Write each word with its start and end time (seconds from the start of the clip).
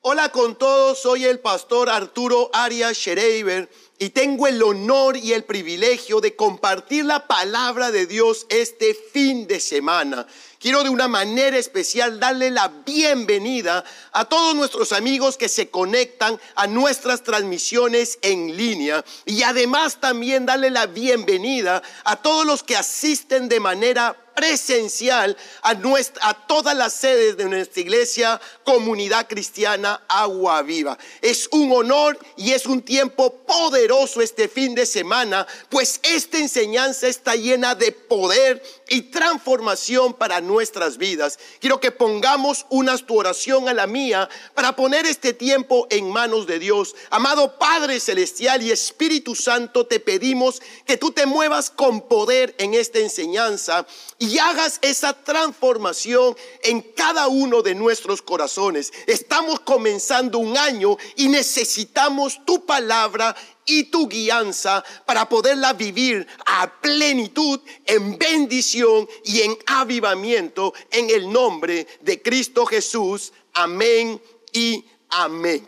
Hola 0.00 0.30
con 0.30 0.56
todos, 0.56 1.00
soy 1.00 1.24
el 1.24 1.40
pastor 1.40 1.90
Arturo 1.90 2.50
Arias 2.52 2.96
Schereiber 2.96 3.68
y 3.98 4.10
tengo 4.10 4.46
el 4.46 4.62
honor 4.62 5.16
y 5.16 5.32
el 5.32 5.42
privilegio 5.42 6.20
de 6.20 6.36
compartir 6.36 7.04
la 7.04 7.26
palabra 7.26 7.90
de 7.90 8.06
Dios 8.06 8.46
este 8.48 8.94
fin 8.94 9.48
de 9.48 9.58
semana. 9.58 10.24
Quiero 10.60 10.82
de 10.82 10.90
una 10.90 11.06
manera 11.06 11.56
especial 11.56 12.18
darle 12.18 12.50
la 12.50 12.66
bienvenida 12.84 13.84
a 14.10 14.24
todos 14.24 14.56
nuestros 14.56 14.90
amigos 14.90 15.36
que 15.36 15.48
se 15.48 15.70
conectan 15.70 16.40
a 16.56 16.66
nuestras 16.66 17.22
transmisiones 17.22 18.18
en 18.22 18.56
línea 18.56 19.04
y 19.24 19.44
además 19.44 20.00
también 20.00 20.46
darle 20.46 20.70
la 20.70 20.86
bienvenida 20.86 21.80
a 22.02 22.16
todos 22.16 22.44
los 22.44 22.64
que 22.64 22.76
asisten 22.76 23.48
de 23.48 23.60
manera 23.60 24.16
presencial 24.38 25.36
a, 25.62 25.74
nuestra, 25.74 26.32
todas 26.46 26.76
las 26.76 26.92
sedes 26.92 27.36
de 27.36 27.46
nuestra 27.46 27.80
iglesia, 27.80 28.40
comunidad 28.62 29.26
cristiana 29.26 30.00
Agua 30.08 30.62
Viva. 30.62 30.96
Es 31.20 31.48
un 31.50 31.72
honor 31.72 32.16
y 32.36 32.52
es 32.52 32.64
un 32.66 32.82
tiempo 32.82 33.34
poderoso 33.44 34.22
este 34.22 34.48
fin 34.48 34.76
de 34.76 34.86
semana, 34.86 35.44
pues 35.68 35.98
esta 36.04 36.38
enseñanza 36.38 37.08
está 37.08 37.34
llena 37.34 37.74
de 37.74 37.90
poder 37.90 38.62
y 38.88 39.02
transformación 39.02 40.14
para 40.14 40.40
nuestras 40.48 40.98
vidas. 40.98 41.38
Quiero 41.60 41.78
que 41.78 41.92
pongamos 41.92 42.66
una 42.70 42.88
tu 42.96 43.18
oración 43.18 43.68
a 43.68 43.74
la 43.74 43.86
mía 43.86 44.28
para 44.54 44.74
poner 44.74 45.04
este 45.06 45.34
tiempo 45.34 45.86
en 45.90 46.10
manos 46.10 46.46
de 46.46 46.58
Dios. 46.58 46.94
Amado 47.10 47.58
Padre 47.58 48.00
Celestial 48.00 48.62
y 48.62 48.70
Espíritu 48.70 49.34
Santo, 49.34 49.86
te 49.86 50.00
pedimos 50.00 50.62
que 50.86 50.96
tú 50.96 51.12
te 51.12 51.26
muevas 51.26 51.70
con 51.70 52.00
poder 52.00 52.54
en 52.58 52.74
esta 52.74 52.98
enseñanza 52.98 53.86
y 54.18 54.38
hagas 54.38 54.78
esa 54.82 55.12
transformación 55.12 56.34
en 56.62 56.80
cada 56.80 57.28
uno 57.28 57.62
de 57.62 57.74
nuestros 57.74 58.22
corazones. 58.22 58.92
Estamos 59.06 59.60
comenzando 59.60 60.38
un 60.38 60.56
año 60.56 60.96
y 61.16 61.28
necesitamos 61.28 62.44
tu 62.44 62.64
palabra 62.64 63.36
y 63.68 63.84
tu 63.84 64.08
guianza 64.08 64.82
para 65.06 65.28
poderla 65.28 65.74
vivir 65.74 66.26
a 66.46 66.68
plenitud, 66.80 67.60
en 67.84 68.18
bendición 68.18 69.06
y 69.24 69.42
en 69.42 69.56
avivamiento 69.66 70.74
en 70.90 71.10
el 71.10 71.30
nombre 71.30 71.86
de 72.00 72.20
Cristo 72.20 72.66
Jesús. 72.66 73.32
Amén 73.52 74.20
y 74.52 74.84
amén. 75.10 75.66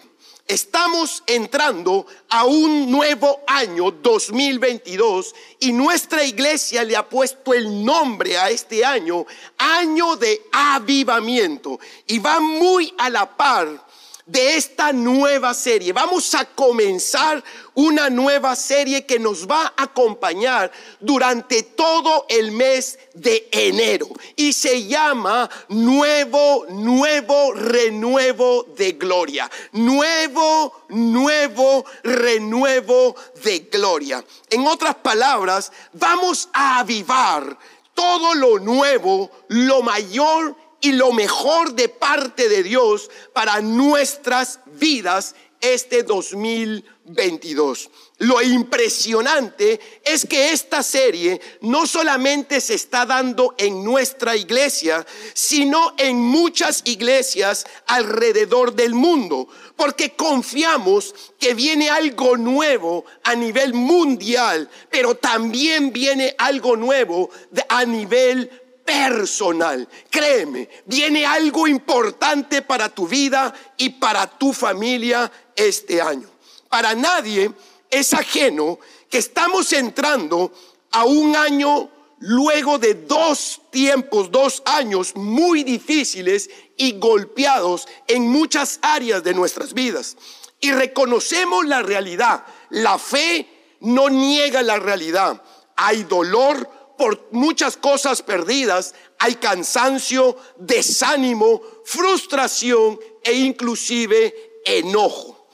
Estamos 0.50 1.22
entrando 1.28 2.06
a 2.28 2.44
un 2.44 2.90
nuevo 2.90 3.40
año 3.46 3.92
2022 3.92 5.32
y 5.60 5.72
nuestra 5.72 6.24
iglesia 6.24 6.82
le 6.82 6.96
ha 6.96 7.08
puesto 7.08 7.54
el 7.54 7.84
nombre 7.84 8.36
a 8.36 8.50
este 8.50 8.84
año, 8.84 9.26
año 9.58 10.16
de 10.16 10.42
avivamiento. 10.50 11.78
Y 12.08 12.18
va 12.18 12.40
muy 12.40 12.92
a 12.98 13.10
la 13.10 13.36
par 13.36 13.86
de 14.30 14.56
esta 14.56 14.92
nueva 14.92 15.54
serie. 15.54 15.92
Vamos 15.92 16.34
a 16.34 16.44
comenzar 16.44 17.42
una 17.74 18.08
nueva 18.08 18.54
serie 18.54 19.04
que 19.04 19.18
nos 19.18 19.46
va 19.46 19.72
a 19.76 19.84
acompañar 19.84 20.70
durante 21.00 21.64
todo 21.64 22.26
el 22.28 22.52
mes 22.52 22.98
de 23.14 23.48
enero 23.50 24.06
y 24.36 24.52
se 24.52 24.86
llama 24.86 25.50
Nuevo, 25.68 26.66
Nuevo 26.68 27.54
Renuevo 27.54 28.66
de 28.76 28.92
Gloria. 28.92 29.50
Nuevo, 29.72 30.84
Nuevo 30.90 31.84
Renuevo 32.04 33.16
de 33.42 33.58
Gloria. 33.70 34.24
En 34.48 34.66
otras 34.66 34.94
palabras, 34.96 35.72
vamos 35.92 36.48
a 36.52 36.78
avivar 36.78 37.58
todo 37.94 38.34
lo 38.34 38.60
nuevo, 38.60 39.30
lo 39.48 39.82
mayor 39.82 40.54
y 40.80 40.92
lo 40.92 41.12
mejor 41.12 41.74
de 41.74 41.88
parte 41.88 42.48
de 42.48 42.62
Dios 42.62 43.10
para 43.32 43.60
nuestras 43.60 44.60
vidas 44.66 45.34
este 45.60 46.02
2022. 46.02 47.90
Lo 48.18 48.40
impresionante 48.42 49.80
es 50.04 50.26
que 50.26 50.52
esta 50.52 50.82
serie 50.82 51.40
no 51.62 51.86
solamente 51.86 52.60
se 52.60 52.74
está 52.74 53.06
dando 53.06 53.54
en 53.58 53.84
nuestra 53.84 54.36
iglesia, 54.36 55.06
sino 55.34 55.94
en 55.98 56.16
muchas 56.16 56.82
iglesias 56.84 57.66
alrededor 57.86 58.74
del 58.74 58.94
mundo, 58.94 59.48
porque 59.76 60.14
confiamos 60.14 61.14
que 61.38 61.54
viene 61.54 61.88
algo 61.90 62.36
nuevo 62.36 63.04
a 63.22 63.34
nivel 63.34 63.74
mundial, 63.74 64.68
pero 64.90 65.14
también 65.14 65.92
viene 65.92 66.34
algo 66.38 66.76
nuevo 66.76 67.30
a 67.68 67.84
nivel 67.84 68.50
personal. 68.90 69.88
Créeme, 70.10 70.68
viene 70.84 71.24
algo 71.24 71.68
importante 71.68 72.62
para 72.62 72.88
tu 72.88 73.06
vida 73.06 73.54
y 73.76 73.90
para 73.90 74.26
tu 74.26 74.52
familia 74.52 75.30
este 75.54 76.02
año. 76.02 76.28
Para 76.68 76.94
nadie 76.96 77.52
es 77.88 78.12
ajeno 78.12 78.80
que 79.08 79.18
estamos 79.18 79.72
entrando 79.72 80.52
a 80.90 81.04
un 81.04 81.36
año 81.36 81.88
luego 82.18 82.78
de 82.78 82.94
dos 82.94 83.60
tiempos, 83.70 84.30
dos 84.32 84.60
años 84.66 85.14
muy 85.14 85.62
difíciles 85.62 86.50
y 86.76 86.98
golpeados 86.98 87.86
en 88.08 88.28
muchas 88.28 88.80
áreas 88.82 89.22
de 89.22 89.34
nuestras 89.34 89.72
vidas. 89.72 90.16
Y 90.58 90.72
reconocemos 90.72 91.64
la 91.64 91.80
realidad. 91.80 92.44
La 92.70 92.98
fe 92.98 93.76
no 93.80 94.10
niega 94.10 94.62
la 94.62 94.80
realidad. 94.80 95.40
Hay 95.76 96.02
dolor, 96.02 96.79
por 97.00 97.28
muchas 97.30 97.78
cosas 97.78 98.20
perdidas, 98.20 98.94
hay 99.18 99.36
cansancio, 99.36 100.36
desánimo, 100.58 101.62
frustración 101.82 103.00
e 103.24 103.32
inclusive 103.32 104.60
enojo. 104.66 105.48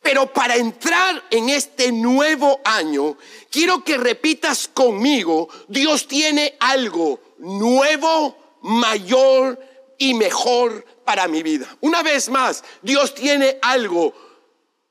Pero 0.00 0.32
para 0.32 0.56
entrar 0.56 1.22
en 1.28 1.50
este 1.50 1.92
nuevo 1.92 2.62
año, 2.64 3.18
quiero 3.50 3.84
que 3.84 3.98
repitas 3.98 4.68
conmigo, 4.68 5.50
Dios 5.68 6.08
tiene 6.08 6.56
algo 6.60 7.20
nuevo, 7.40 8.58
mayor 8.62 9.60
y 9.98 10.14
mejor 10.14 10.82
para 11.04 11.28
mi 11.28 11.42
vida. 11.42 11.76
Una 11.82 12.02
vez 12.02 12.30
más, 12.30 12.64
Dios 12.80 13.14
tiene 13.14 13.58
algo 13.60 14.14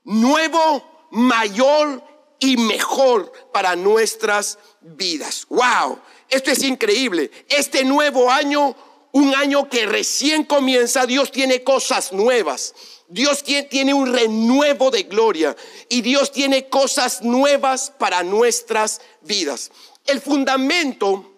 nuevo, 0.04 1.08
mayor 1.10 2.04
y 2.46 2.58
mejor 2.58 3.32
para 3.52 3.76
nuestras 3.76 4.60
vidas. 4.82 5.48
¡Wow! 5.50 6.00
Esto 6.30 6.52
es 6.52 6.64
increíble. 6.64 7.32
Este 7.50 7.84
nuevo 7.84 8.30
año, 8.30 8.76
un 9.12 9.34
año 9.34 9.68
que 9.68 9.88
recién 9.88 10.44
comienza, 10.44 11.08
Dios 11.08 11.32
tiene 11.32 11.64
cosas 11.64 12.14
nuevas. 12.14 12.76
Dios 13.08 13.44
tiene 13.44 13.94
un 13.94 14.14
renuevo 14.14 14.92
de 14.92 15.04
gloria 15.04 15.56
y 15.90 16.02
Dios 16.02 16.32
tiene 16.32 16.70
cosas 16.70 17.24
nuevas 17.24 17.92
para 17.98 18.24
nuestras 18.24 19.02
vidas. 19.22 19.72
El 20.06 20.22
fundamento 20.22 21.35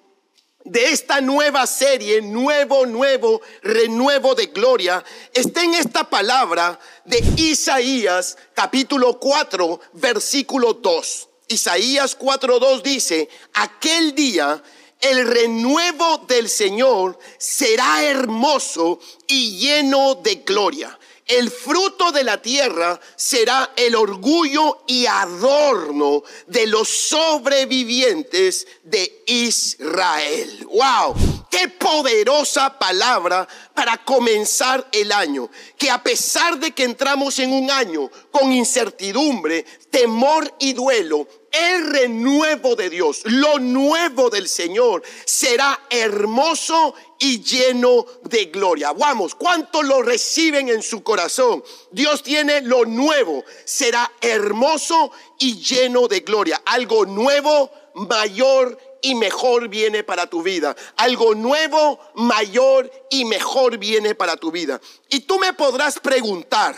de 0.67 0.91
esta 0.91 1.21
nueva 1.21 1.65
serie, 1.65 2.21
nuevo, 2.21 2.85
nuevo, 2.85 3.41
renuevo 3.61 4.35
de 4.35 4.47
gloria, 4.47 5.03
está 5.33 5.63
en 5.63 5.73
esta 5.73 6.09
palabra 6.09 6.77
de 7.05 7.23
Isaías 7.37 8.37
capítulo 8.53 9.17
4, 9.17 9.79
versículo 9.93 10.73
2. 10.73 11.29
Isaías 11.47 12.19
4.2 12.19 12.81
dice, 12.81 13.29
aquel 13.53 14.13
día 14.13 14.61
el 14.99 15.25
renuevo 15.25 16.25
del 16.27 16.49
Señor 16.49 17.17
será 17.37 18.03
hermoso 18.03 18.99
y 19.25 19.57
lleno 19.57 20.15
de 20.15 20.35
gloria. 20.35 20.99
El 21.27 21.51
fruto 21.51 22.13
de 22.13 22.23
la 22.23 22.41
tierra 22.41 22.97
será 23.17 23.73
el 23.75 23.95
orgullo 23.95 24.83
y 24.87 25.05
adorno 25.05 26.23
de 26.45 26.67
los 26.67 26.87
sobrevivientes 26.87 28.65
de 28.83 29.23
Israel. 29.27 30.65
¡Wow! 30.71 31.15
Qué 31.51 31.67
poderosa 31.67 32.79
palabra 32.79 33.45
para 33.77 34.03
comenzar 34.03 34.87
el 34.91 35.11
año. 35.11 35.51
Que 35.77 35.91
a 35.91 36.01
pesar 36.01 36.57
de 36.57 36.71
que 36.71 36.83
entramos 36.83 37.37
en 37.37 37.53
un 37.53 37.69
año 37.69 38.09
con 38.31 38.51
incertidumbre, 38.51 39.63
temor 39.91 40.51
y 40.57 40.73
duelo, 40.73 41.27
el 41.51 41.85
renuevo 41.85 42.75
de 42.75 42.89
Dios, 42.89 43.21
lo 43.25 43.59
nuevo 43.59 44.31
del 44.31 44.47
Señor, 44.47 45.03
será 45.25 45.79
hermoso 45.91 46.95
y 47.19 47.43
lleno 47.43 48.03
de 48.23 48.45
gloria. 48.45 48.93
Vamos, 48.93 49.35
¿cuánto 49.35 49.83
lo 49.83 50.01
reciben 50.01 50.69
en 50.69 50.81
su 50.81 51.03
corazón? 51.03 51.63
Dios 51.91 52.23
tiene 52.23 52.61
lo 52.61 52.83
nuevo, 52.83 53.45
será 53.63 54.11
hermoso 54.21 55.11
y 55.37 55.59
lleno 55.61 56.07
de 56.07 56.21
gloria. 56.21 56.63
Algo 56.65 57.05
nuevo, 57.05 57.71
mayor 57.93 58.79
y 59.01 59.15
mejor 59.15 59.67
viene 59.67 60.03
para 60.03 60.27
tu 60.27 60.43
vida. 60.43 60.75
Algo 60.97 61.35
nuevo, 61.35 61.99
mayor 62.15 62.91
y 63.09 63.25
mejor 63.25 63.77
viene 63.77 64.15
para 64.15 64.37
tu 64.37 64.51
vida. 64.51 64.79
Y 65.09 65.21
tú 65.21 65.39
me 65.39 65.53
podrás 65.53 65.99
preguntar, 65.99 66.75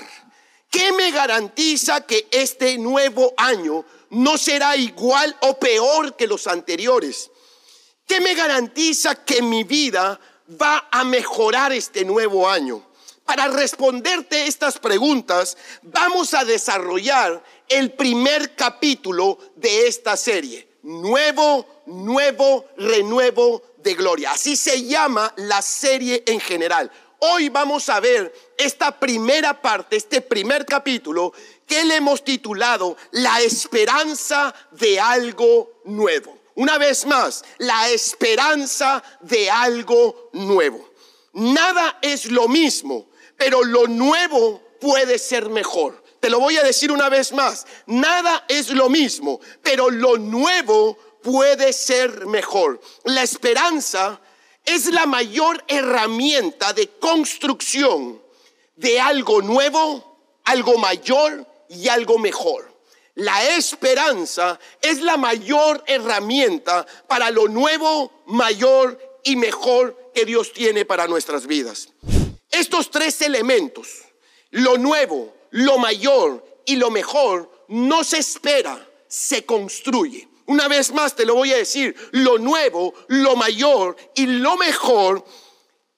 ¿qué 0.70 0.92
me 0.92 1.12
garantiza 1.12 2.06
que 2.06 2.28
este 2.32 2.78
nuevo 2.78 3.34
año 3.38 3.86
no 4.10 4.38
será 4.38 4.76
igual 4.76 5.36
o 5.42 5.60
peor 5.60 6.16
que 6.16 6.28
los 6.28 6.48
anteriores? 6.48 7.32
¿Qué 8.06 8.22
me 8.22 8.34
garantiza 8.34 9.24
que 9.24 9.42
mi 9.42 9.64
vida 9.64 10.20
va 10.62 10.88
a 10.92 11.04
mejorar 11.04 11.72
este 11.72 12.06
nuevo 12.06 12.50
año? 12.50 12.84
Para 13.24 13.48
responderte 13.48 14.48
estas 14.48 14.80
preguntas, 14.80 15.56
vamos 15.84 16.34
a 16.34 16.44
desarrollar 16.44 17.44
el 17.68 17.92
primer 17.92 18.56
capítulo 18.56 19.38
de 19.56 19.88
esta 19.88 20.18
serie. 20.18 20.69
Nuevo, 20.82 21.84
nuevo, 21.88 22.66
renuevo 22.78 23.62
de 23.78 23.96
gloria. 23.96 24.32
Así 24.32 24.56
se 24.56 24.84
llama 24.84 25.34
la 25.38 25.62
serie 25.62 26.24
en 26.26 26.40
general. 26.40 26.92
Hoy 27.20 27.50
vamos 27.50 27.90
a 27.90 28.00
ver 28.00 28.34
esta 28.58 28.98
primera 28.98 29.62
parte, 29.62 29.98
este 29.98 30.22
primer 30.22 30.66
capítulo, 30.66 31.34
que 31.68 31.84
le 31.84 31.98
hemos 31.98 32.24
titulado 32.24 32.96
La 33.12 33.42
esperanza 33.42 34.56
de 34.72 35.00
algo 35.00 35.82
nuevo. 35.84 36.38
Una 36.56 36.78
vez 36.78 37.06
más, 37.06 37.44
la 37.58 37.90
esperanza 37.90 39.04
de 39.22 39.50
algo 39.50 40.30
nuevo. 40.34 40.90
Nada 41.34 42.00
es 42.02 42.26
lo 42.26 42.48
mismo, 42.48 43.10
pero 43.38 43.64
lo 43.64 43.88
nuevo 43.88 44.62
puede 44.80 45.20
ser 45.20 45.50
mejor. 45.50 46.02
Te 46.20 46.30
lo 46.30 46.40
voy 46.40 46.58
a 46.58 46.64
decir 46.64 46.92
una 46.92 47.10
vez 47.10 47.32
más, 47.32 47.66
nada 47.86 48.46
es 48.48 48.70
lo 48.70 48.90
mismo, 48.90 49.40
pero 49.64 49.90
lo 49.90 50.18
nuevo 50.18 50.98
puede 51.22 51.72
ser 51.74 52.26
mejor. 52.26 52.82
La 53.06 53.24
esperanza 53.24 54.20
es 54.66 54.88
la 54.88 55.06
mayor 55.06 55.64
herramienta 55.68 56.74
de 56.74 56.90
construcción 57.00 58.22
de 58.76 59.00
algo 59.00 59.42
nuevo, 59.42 60.40
algo 60.46 60.78
mayor 60.78 61.46
y 61.70 61.88
algo 61.88 62.18
mejor. 62.18 62.70
La 63.16 63.56
esperanza 63.56 64.60
es 64.82 65.02
la 65.02 65.18
mayor 65.18 65.84
herramienta 65.88 66.86
para 67.08 67.32
lo 67.32 67.48
nuevo, 67.48 68.24
mayor 68.28 69.00
y 69.24 69.36
mejor 69.36 70.12
que 70.14 70.26
Dios 70.26 70.54
tiene 70.54 70.86
para 70.86 71.08
nuestras 71.08 71.46
vidas. 71.46 71.90
Estos 72.50 72.90
tres 72.90 73.22
elementos, 73.22 73.90
lo 74.52 74.78
nuevo, 74.78 75.34
lo 75.52 75.78
mayor 75.78 76.46
y 76.66 76.76
lo 76.76 76.92
mejor, 76.92 77.52
no 77.68 78.04
se 78.04 78.18
espera, 78.18 78.88
se 79.08 79.46
construye. 79.46 80.28
Una 80.46 80.68
vez 80.68 80.92
más 80.92 81.16
te 81.16 81.26
lo 81.26 81.36
voy 81.36 81.54
a 81.54 81.58
decir, 81.58 81.96
lo 82.12 82.38
nuevo, 82.38 82.94
lo 83.08 83.36
mayor 83.36 83.96
y 84.16 84.26
lo 84.26 84.58
mejor 84.58 85.24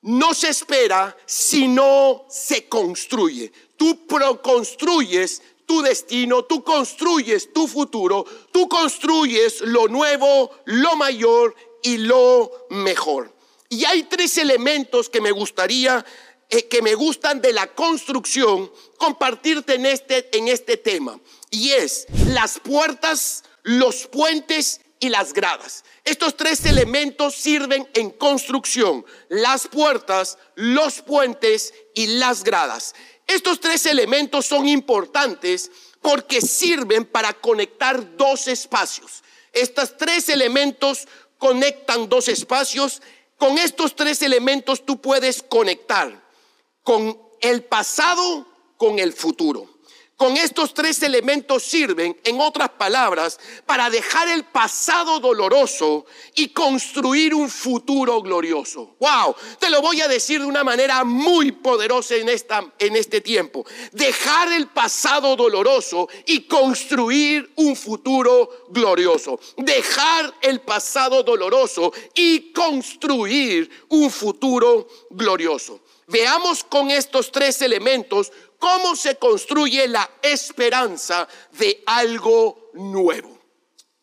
no 0.02 0.34
se 0.34 0.50
espera, 0.50 1.16
sino 1.26 2.26
se 2.30 2.68
construye. 2.68 3.52
Tú 3.78 4.06
construyes 4.42 5.42
tu 5.66 5.82
destino, 5.82 6.44
tú 6.44 6.64
construyes 6.64 7.54
tu 7.54 7.68
futuro, 7.68 8.26
tú 8.52 8.68
construyes 8.68 9.62
lo 9.62 9.88
nuevo, 9.88 10.52
lo 10.66 10.96
mayor 10.96 11.56
y 11.82 11.98
lo 11.98 12.52
mejor. 12.70 13.34
Y 13.70 13.86
hay 13.86 14.04
tres 14.04 14.38
elementos 14.38 15.08
que 15.08 15.22
me 15.22 15.32
gustaría, 15.32 16.06
que 16.52 16.82
me 16.82 16.96
gustan 16.96 17.42
de 17.42 17.54
la 17.54 17.68
construcción, 17.68 18.72
compartirte 18.98 19.76
en 19.76 19.86
este, 19.86 20.38
en 20.38 20.50
este 20.50 20.78
tema. 20.78 21.20
Y 21.50 21.72
es 21.72 22.08
las 22.28 22.60
puertas, 22.60 23.44
los 23.64 24.08
puentes 24.08 24.82
y 25.00 25.10
las 25.10 25.34
gradas. 25.34 25.84
Estos 26.04 26.36
tres 26.36 26.66
elementos 26.66 27.36
sirven 27.36 27.88
en 27.94 28.12
construcción, 28.12 29.06
las 29.30 29.68
puertas, 29.68 30.38
los 30.56 31.02
puentes 31.02 31.74
y 31.96 32.08
las 32.08 32.44
gradas. 32.44 32.96
Estos 33.28 33.60
tres 33.60 33.86
elementos 33.86 34.46
son 34.46 34.68
importantes 34.68 35.72
porque 36.02 36.42
sirven 36.42 37.06
para 37.06 37.34
conectar 37.34 38.18
dos 38.18 38.48
espacios. 38.48 39.24
Estos 39.54 39.96
tres 39.98 40.28
elementos 40.30 41.08
conectan 41.38 42.10
dos 42.10 42.28
espacios. 42.28 43.02
Con 43.38 43.58
estos 43.58 43.96
tres 43.96 44.22
elementos 44.22 44.86
tú 44.86 45.00
puedes 45.02 45.42
conectar 45.42 46.21
con 46.84 47.18
el 47.42 47.64
pasado, 47.64 48.48
con 48.78 49.00
el 49.00 49.14
futuro. 49.14 49.72
Con 50.22 50.38
estos 50.38 50.76
tres 50.76 51.02
elementos 51.02 51.64
sirven, 51.64 52.16
en 52.24 52.40
otras 52.40 52.70
palabras, 52.70 53.40
para 53.66 53.90
dejar 53.90 54.28
el 54.28 54.44
pasado 54.44 55.20
doloroso 55.20 56.06
y 56.36 56.50
construir 56.50 57.34
un 57.34 57.50
futuro 57.50 58.22
glorioso. 58.22 58.98
Wow, 59.00 59.36
te 59.58 59.72
lo 59.72 59.82
voy 59.82 60.00
a 60.00 60.08
decir 60.08 60.40
de 60.40 60.46
una 60.46 60.64
manera 60.64 61.04
muy 61.04 61.52
poderosa 61.52 62.14
en, 62.14 62.30
esta, 62.30 62.64
en 62.78 62.96
este 62.98 63.22
tiempo. 63.22 63.66
Dejar 63.94 64.52
el 64.52 64.68
pasado 64.68 65.36
doloroso 65.36 66.08
y 66.28 66.42
construir 66.42 67.52
un 67.56 67.76
futuro 67.76 68.68
glorioso. 68.70 69.40
Dejar 69.58 70.32
el 70.44 70.62
pasado 70.62 71.24
doloroso 71.24 71.92
y 72.14 72.52
construir 72.52 73.72
un 73.90 74.12
futuro 74.12 74.88
glorioso. 75.10 75.80
Veamos 76.12 76.66
con 76.66 76.92
estos 76.92 77.32
tres 77.32 77.62
elementos 77.62 78.32
cómo 78.60 78.98
se 78.98 79.16
construye 79.16 79.88
la 79.88 80.10
esperanza 80.22 81.28
de 81.54 81.82
algo 81.86 82.70
nuevo. 82.74 83.40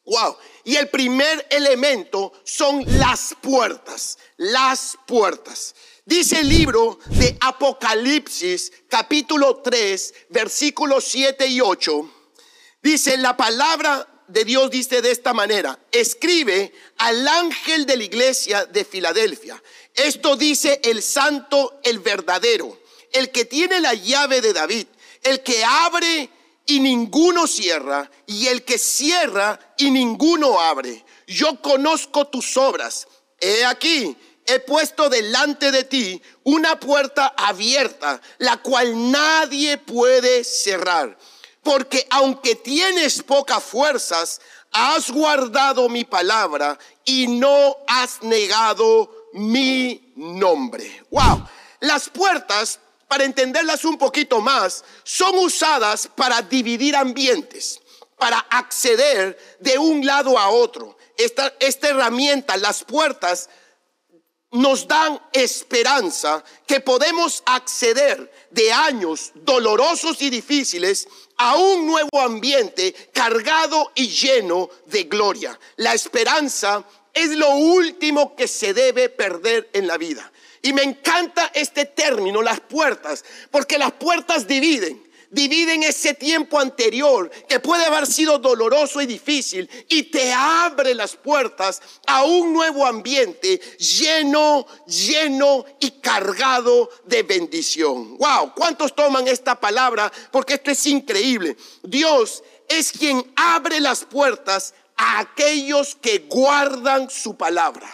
Wow. 0.06 0.36
Y 0.64 0.76
el 0.76 0.88
primer 0.88 1.46
elemento 1.50 2.32
son 2.44 2.82
las 2.98 3.36
puertas, 3.42 4.16
las 4.38 4.96
puertas. 5.06 5.74
Dice 6.06 6.40
el 6.40 6.48
libro 6.48 6.98
de 7.10 7.36
Apocalipsis, 7.42 8.72
capítulo 8.88 9.56
3, 9.58 10.14
versículos 10.30 11.04
7 11.04 11.46
y 11.46 11.60
8. 11.60 12.10
Dice, 12.82 13.18
la 13.18 13.36
palabra 13.36 14.08
de 14.28 14.44
Dios 14.44 14.70
dice 14.70 15.02
de 15.02 15.10
esta 15.10 15.34
manera, 15.34 15.78
escribe 15.92 16.72
al 16.96 17.28
ángel 17.28 17.84
de 17.84 17.96
la 17.98 18.04
iglesia 18.04 18.64
de 18.64 18.84
Filadelfia. 18.84 19.62
Esto 19.98 20.36
dice 20.36 20.80
el 20.84 21.02
santo, 21.02 21.80
el 21.82 21.98
verdadero 21.98 22.78
el 23.12 23.30
que 23.30 23.44
tiene 23.44 23.80
la 23.80 23.94
llave 23.94 24.40
de 24.40 24.52
David, 24.52 24.86
el 25.22 25.42
que 25.42 25.64
abre 25.64 26.30
y 26.66 26.80
ninguno 26.80 27.46
cierra, 27.46 28.10
y 28.26 28.46
el 28.48 28.64
que 28.64 28.78
cierra 28.78 29.58
y 29.76 29.90
ninguno 29.90 30.60
abre. 30.60 31.04
Yo 31.26 31.60
conozco 31.60 32.26
tus 32.26 32.56
obras. 32.56 33.08
He 33.40 33.64
aquí, 33.64 34.16
he 34.46 34.60
puesto 34.60 35.08
delante 35.08 35.70
de 35.70 35.84
ti 35.84 36.20
una 36.44 36.78
puerta 36.78 37.34
abierta, 37.36 38.20
la 38.38 38.58
cual 38.58 39.10
nadie 39.10 39.78
puede 39.78 40.44
cerrar. 40.44 41.16
Porque 41.62 42.06
aunque 42.10 42.54
tienes 42.54 43.22
pocas 43.22 43.62
fuerzas, 43.62 44.40
has 44.70 45.10
guardado 45.10 45.88
mi 45.88 46.04
palabra 46.04 46.78
y 47.04 47.26
no 47.26 47.76
has 47.86 48.22
negado 48.22 49.17
mi 49.32 50.12
nombre. 50.16 51.04
Wow, 51.10 51.46
las 51.80 52.08
puertas 52.08 52.80
para 53.08 53.24
entenderlas 53.24 53.84
un 53.84 53.96
poquito 53.96 54.40
más, 54.40 54.84
son 55.02 55.36
usadas 55.38 56.08
para 56.14 56.42
dividir 56.42 56.94
ambientes, 56.94 57.80
para 58.18 58.38
acceder 58.38 59.56
de 59.58 59.78
un 59.78 60.04
lado 60.04 60.38
a 60.38 60.50
otro. 60.50 60.96
Esta, 61.16 61.54
esta 61.58 61.88
herramienta, 61.88 62.56
las 62.58 62.84
puertas, 62.84 63.48
nos 64.50 64.86
dan 64.86 65.20
esperanza 65.32 66.42
que 66.66 66.80
podemos 66.80 67.42
acceder 67.44 68.30
de 68.50 68.72
años 68.72 69.32
dolorosos 69.34 70.22
y 70.22 70.30
difíciles 70.30 71.08
a 71.36 71.56
un 71.56 71.86
nuevo 71.86 72.20
ambiente 72.20 72.94
cargado 73.12 73.92
y 73.94 74.08
lleno 74.08 74.70
de 74.86 75.04
gloria. 75.04 75.58
La 75.76 75.92
esperanza 75.92 76.84
es 77.14 77.30
lo 77.30 77.50
último 77.50 78.36
que 78.36 78.48
se 78.48 78.74
debe 78.74 79.08
perder 79.08 79.68
en 79.72 79.86
la 79.86 79.98
vida. 79.98 80.30
Y 80.62 80.72
me 80.72 80.82
encanta 80.82 81.50
este 81.54 81.84
término, 81.84 82.42
las 82.42 82.60
puertas, 82.60 83.24
porque 83.50 83.78
las 83.78 83.92
puertas 83.92 84.46
dividen. 84.46 85.08
Dividen 85.30 85.82
ese 85.82 86.14
tiempo 86.14 86.58
anterior 86.58 87.30
que 87.46 87.60
puede 87.60 87.84
haber 87.84 88.06
sido 88.06 88.38
doloroso 88.38 89.02
y 89.02 89.06
difícil 89.06 89.68
y 89.86 90.04
te 90.04 90.32
abre 90.32 90.94
las 90.94 91.16
puertas 91.16 91.82
a 92.06 92.24
un 92.24 92.54
nuevo 92.54 92.86
ambiente 92.86 93.60
lleno, 93.76 94.66
lleno 94.86 95.66
y 95.80 95.90
cargado 96.00 96.88
de 97.04 97.24
bendición. 97.24 98.16
Wow, 98.16 98.54
¿cuántos 98.54 98.94
toman 98.94 99.28
esta 99.28 99.60
palabra? 99.60 100.10
Porque 100.30 100.54
esto 100.54 100.70
es 100.70 100.86
increíble. 100.86 101.58
Dios 101.82 102.42
es 102.66 102.90
quien 102.90 103.22
abre 103.36 103.80
las 103.80 104.06
puertas 104.06 104.72
a 104.98 105.20
aquellos 105.20 105.94
que 105.94 106.26
guardan 106.28 107.08
su 107.08 107.36
palabra. 107.36 107.88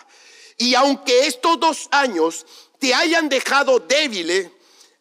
Y 0.58 0.75
aunque 0.75 1.26
estos 1.26 1.61
dos 1.61 1.88
años 1.92 2.44
te 2.80 2.92
hayan 2.92 3.28
dejado 3.28 3.78
débiles, 3.78 4.50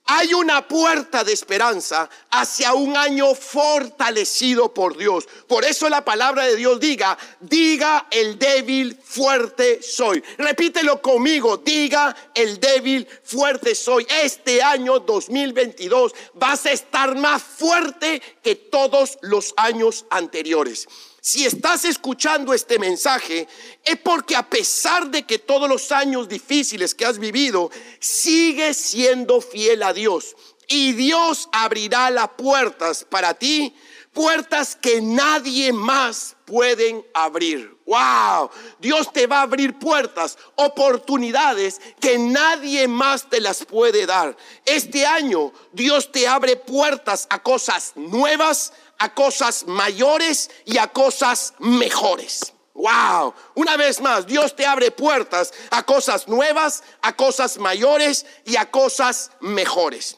hay 0.05 0.33
una 0.33 0.67
puerta 0.67 1.24
de 1.24 1.31
esperanza 1.31 2.10
hacia 2.29 2.74
un 2.74 2.98
año 2.98 3.33
fortalecido 3.36 4.74
por 4.74 4.98
Dios. 4.98 5.27
Por 5.48 5.63
eso 5.63 5.88
la 5.88 6.03
palabra 6.03 6.45
de 6.45 6.57
Dios 6.57 6.77
diga, 6.79 7.17
diga 7.39 8.07
el 8.12 8.38
débil, 8.38 9.00
fuerte 9.01 9.81
soy. 9.81 10.22
Repítelo 10.38 11.01
conmigo, 11.01 11.57
diga 11.57 12.13
el 12.36 12.60
débil, 12.60 13.07
fuerte 13.24 13.75
soy. 13.75 14.05
Este 14.22 14.62
año 14.62 15.00
2022 15.00 16.13
vas 16.33 16.65
a 16.65 16.74
estar 16.74 17.15
más 17.15 17.41
fuerte 17.41 18.22
que 18.43 18.55
todos 18.55 19.17
los 19.22 19.53
años 19.55 20.05
anteriores. 20.10 20.88
Si 21.25 21.46
estás 21.46 21.86
escuchando 21.86 22.53
este 22.53 22.77
mensaje, 22.77 23.48
es 23.86 23.98
porque 24.00 24.36
a 24.36 24.50
pesar 24.50 25.08
de 25.10 25.24
que 25.24 25.39
todos 25.39 25.70
los 25.70 25.89
años 25.94 26.27
difíciles 26.27 26.94
que 26.94 27.06
has 27.06 27.18
vivido, 27.18 27.72
sigues 28.01 28.75
siendo 28.75 29.39
fiel 29.39 29.84
a 29.84 29.94
Dios. 29.94 30.36
Y 30.68 30.92
Dios 30.92 31.48
abrirá 31.53 32.10
las 32.12 32.27
puertas 32.32 33.06
para 33.10 33.36
ti, 33.36 33.74
puertas 34.12 34.75
que 34.75 35.01
nadie 35.01 35.72
más 35.72 36.36
pueden 36.44 37.06
abrir. 37.13 37.74
Wow, 37.86 38.50
Dios 38.80 39.12
te 39.13 39.25
va 39.25 39.39
a 39.39 39.44
abrir 39.44 39.80
puertas, 39.80 40.38
oportunidades 40.56 41.80
que 42.01 42.18
nadie 42.18 42.89
más 42.89 43.30
te 43.30 43.39
las 43.39 43.63
puede 43.63 44.06
dar. 44.06 44.36
Este 44.65 45.06
año 45.06 45.53
Dios 45.72 46.12
te 46.12 46.27
abre 46.27 46.58
puertas 46.58 47.27
a 47.30 47.42
cosas 47.42 47.94
nuevas, 47.96 48.74
a 49.03 49.13
cosas 49.13 49.67
mayores 49.67 50.50
y 50.63 50.77
a 50.77 50.88
cosas 50.88 51.55
mejores. 51.60 52.53
Wow, 52.74 53.33
una 53.55 53.75
vez 53.75 54.00
más, 54.00 54.25
Dios 54.25 54.55
te 54.55 54.65
abre 54.65 54.91
puertas 54.91 55.53
a 55.72 55.83
cosas 55.83 56.29
nuevas, 56.29 56.83
a 57.01 57.13
cosas 57.13 57.57
mayores 57.57 58.25
y 58.45 58.55
a 58.55 58.72
cosas 58.72 59.31
mejores. 59.41 60.17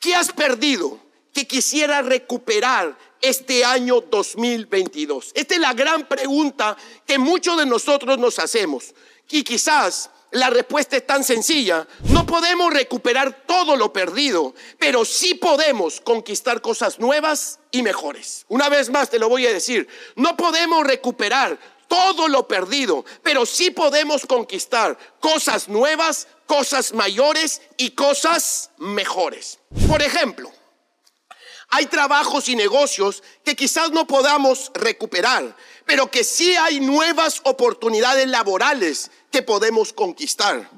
¿Qué 0.00 0.12
has 0.12 0.32
perdido 0.32 0.98
que 1.32 1.46
quisiera 1.46 2.02
recuperar 2.02 2.98
este 3.20 3.64
año 3.64 4.00
2022? 4.00 5.30
Esta 5.32 5.54
es 5.54 5.60
la 5.60 5.72
gran 5.72 6.08
pregunta 6.08 6.76
que 7.06 7.16
muchos 7.16 7.58
de 7.58 7.66
nosotros 7.66 8.18
nos 8.18 8.40
hacemos. 8.40 8.92
Y 9.30 9.44
quizás 9.44 10.10
la 10.32 10.50
respuesta 10.50 10.96
es 10.96 11.06
tan 11.06 11.24
sencilla. 11.24 11.86
No 12.04 12.26
podemos 12.26 12.72
recuperar 12.72 13.44
todo 13.46 13.76
lo 13.76 13.92
perdido, 13.92 14.54
pero 14.78 15.04
sí 15.04 15.34
podemos 15.34 16.00
conquistar 16.00 16.60
cosas 16.60 16.98
nuevas 16.98 17.58
y 17.70 17.82
mejores. 17.82 18.44
Una 18.48 18.68
vez 18.68 18.90
más 18.90 19.10
te 19.10 19.18
lo 19.18 19.28
voy 19.28 19.46
a 19.46 19.52
decir. 19.52 19.88
No 20.16 20.36
podemos 20.36 20.86
recuperar 20.86 21.58
todo 21.88 22.28
lo 22.28 22.46
perdido, 22.46 23.04
pero 23.24 23.44
sí 23.44 23.70
podemos 23.70 24.24
conquistar 24.24 24.96
cosas 25.18 25.68
nuevas, 25.68 26.28
cosas 26.46 26.92
mayores 26.92 27.62
y 27.76 27.90
cosas 27.90 28.70
mejores. 28.78 29.58
Por 29.88 30.00
ejemplo, 30.00 30.52
hay 31.68 31.86
trabajos 31.86 32.48
y 32.48 32.54
negocios 32.56 33.22
que 33.44 33.56
quizás 33.56 33.90
no 33.90 34.06
podamos 34.06 34.70
recuperar, 34.74 35.56
pero 35.90 36.08
que 36.08 36.22
sí 36.22 36.54
hay 36.54 36.78
nuevas 36.78 37.40
oportunidades 37.42 38.28
laborales 38.28 39.10
que 39.32 39.42
podemos 39.42 39.92
conquistar. 39.92 40.70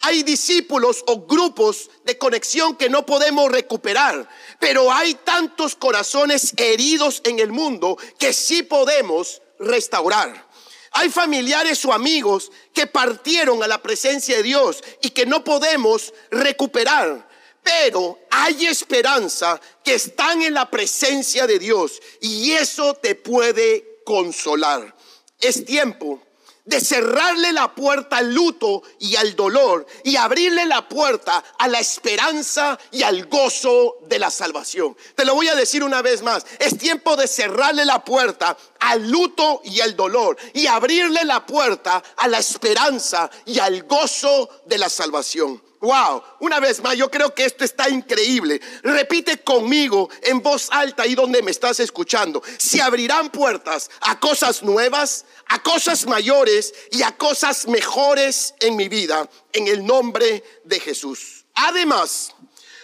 Hay 0.00 0.24
discípulos 0.24 1.04
o 1.06 1.24
grupos 1.24 1.88
de 2.04 2.18
conexión 2.18 2.74
que 2.74 2.90
no 2.90 3.06
podemos 3.06 3.48
recuperar, 3.48 4.28
pero 4.58 4.92
hay 4.92 5.14
tantos 5.14 5.76
corazones 5.76 6.52
heridos 6.56 7.22
en 7.22 7.38
el 7.38 7.52
mundo 7.52 7.96
que 8.18 8.32
sí 8.32 8.64
podemos 8.64 9.40
restaurar. 9.60 10.48
Hay 10.90 11.10
familiares 11.10 11.84
o 11.84 11.92
amigos 11.92 12.50
que 12.74 12.88
partieron 12.88 13.62
a 13.62 13.68
la 13.68 13.80
presencia 13.80 14.38
de 14.38 14.42
Dios 14.42 14.82
y 15.00 15.10
que 15.10 15.26
no 15.26 15.44
podemos 15.44 16.12
recuperar. 16.32 17.28
Pero 17.62 18.18
hay 18.32 18.66
esperanza 18.66 19.60
que 19.84 19.94
están 19.94 20.42
en 20.42 20.54
la 20.54 20.68
presencia 20.68 21.46
de 21.46 21.60
Dios 21.60 22.02
y 22.20 22.50
eso 22.50 22.94
te 22.94 23.14
puede 23.14 23.95
consolar. 24.06 24.94
Es 25.40 25.66
tiempo 25.66 26.22
de 26.64 26.80
cerrarle 26.80 27.52
la 27.52 27.74
puerta 27.74 28.18
al 28.18 28.32
luto 28.32 28.82
y 28.98 29.16
al 29.16 29.36
dolor 29.36 29.86
y 30.04 30.16
abrirle 30.16 30.64
la 30.66 30.88
puerta 30.88 31.42
a 31.58 31.68
la 31.68 31.78
esperanza 31.78 32.78
y 32.90 33.02
al 33.02 33.26
gozo 33.26 33.98
de 34.06 34.18
la 34.18 34.30
salvación. 34.30 34.96
Te 35.14 35.24
lo 35.24 35.34
voy 35.34 35.48
a 35.48 35.54
decir 35.54 35.84
una 35.84 36.02
vez 36.02 36.22
más, 36.22 36.44
es 36.58 36.78
tiempo 36.78 37.16
de 37.16 37.28
cerrarle 37.28 37.84
la 37.84 38.04
puerta 38.04 38.56
al 38.80 39.10
luto 39.10 39.60
y 39.64 39.80
al 39.80 39.96
dolor 39.96 40.36
y 40.54 40.66
abrirle 40.66 41.24
la 41.24 41.44
puerta 41.44 42.02
a 42.16 42.28
la 42.28 42.38
esperanza 42.38 43.30
y 43.44 43.58
al 43.58 43.84
gozo 43.84 44.48
de 44.66 44.78
la 44.78 44.88
salvación. 44.88 45.65
Wow, 45.86 46.20
una 46.40 46.58
vez 46.58 46.82
más, 46.82 46.96
yo 46.96 47.08
creo 47.08 47.32
que 47.32 47.44
esto 47.44 47.64
está 47.64 47.88
increíble. 47.88 48.60
Repite 48.82 49.38
conmigo 49.44 50.10
en 50.20 50.42
voz 50.42 50.66
alta 50.72 51.04
ahí 51.04 51.14
donde 51.14 51.42
me 51.42 51.52
estás 51.52 51.78
escuchando. 51.78 52.42
Se 52.58 52.82
abrirán 52.82 53.30
puertas 53.30 53.88
a 54.00 54.18
cosas 54.18 54.64
nuevas, 54.64 55.26
a 55.46 55.62
cosas 55.62 56.04
mayores 56.04 56.74
y 56.90 57.04
a 57.04 57.16
cosas 57.16 57.68
mejores 57.68 58.54
en 58.58 58.74
mi 58.74 58.88
vida, 58.88 59.30
en 59.52 59.68
el 59.68 59.86
nombre 59.86 60.42
de 60.64 60.80
Jesús. 60.80 61.44
Además, 61.54 62.34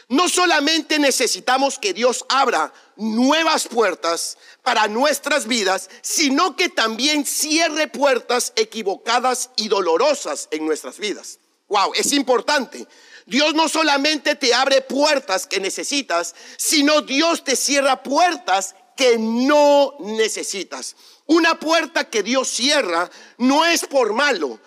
no 0.07 0.29
solamente 0.29 1.01
necesitamos 1.01 1.81
que 1.81 1.95
Dios 1.95 2.25
abra 2.29 2.73
nuevas 2.95 3.67
puertas 3.67 4.39
para 4.63 4.87
nuestras 4.87 5.49
vidas, 5.49 5.91
sino 6.03 6.55
que 6.55 6.69
también 6.69 7.27
cierre 7.27 7.89
puertas 7.89 8.53
equivocadas 8.55 9.51
y 9.57 9.67
dolorosas 9.67 10.47
en 10.53 10.67
nuestras 10.67 11.01
vidas. 11.01 11.41
Wow, 11.73 11.93
es 11.95 12.13
importante. 12.13 12.87
Dios 13.25 13.55
no 13.55 13.67
solamente 13.67 14.35
te 14.35 14.53
abre 14.53 14.83
puertas 14.83 15.47
que 15.47 15.59
necesitas, 15.59 16.35
sino 16.59 17.01
Dios 17.01 17.45
te 17.45 17.57
cierra 17.57 18.03
puertas 18.03 18.75
que 18.95 19.17
no 19.17 19.95
necesitas. 20.01 20.95
Una 21.25 21.59
puerta 21.59 22.11
que 22.11 22.23
Dios 22.23 22.49
cierra 22.49 23.11
no 23.39 23.65
es 23.65 23.87
por 23.87 24.13
malo, 24.13 24.61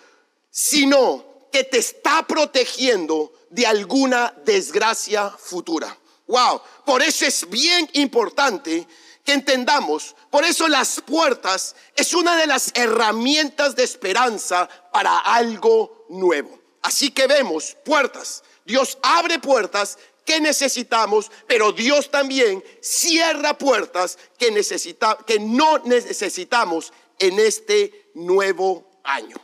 sino 0.50 1.48
que 1.52 1.62
te 1.62 1.78
está 1.78 2.26
protegiendo 2.26 3.32
de 3.50 3.68
alguna 3.68 4.34
desgracia 4.44 5.30
futura. 5.30 5.96
Wow, 6.26 6.60
por 6.84 7.02
eso 7.02 7.24
es 7.24 7.48
bien 7.48 7.88
importante 7.92 8.84
que 9.24 9.32
entendamos, 9.32 10.16
por 10.28 10.44
eso 10.44 10.66
las 10.66 11.00
puertas 11.02 11.76
es 11.94 12.14
una 12.14 12.36
de 12.36 12.48
las 12.48 12.72
herramientas 12.74 13.76
de 13.76 13.84
esperanza 13.84 14.68
para 14.90 15.18
algo 15.18 16.04
nuevo. 16.08 16.65
Así 16.86 17.10
que 17.10 17.26
vemos 17.26 17.76
puertas. 17.84 18.44
Dios 18.64 18.96
abre 19.02 19.40
puertas 19.40 19.98
que 20.24 20.40
necesitamos, 20.40 21.32
pero 21.48 21.72
Dios 21.72 22.12
también 22.12 22.62
cierra 22.80 23.58
puertas 23.58 24.16
que, 24.38 24.52
necesita, 24.52 25.18
que 25.26 25.40
no 25.40 25.78
necesitamos 25.78 26.92
en 27.18 27.40
este 27.40 28.10
nuevo 28.14 28.88
año. 29.02 29.36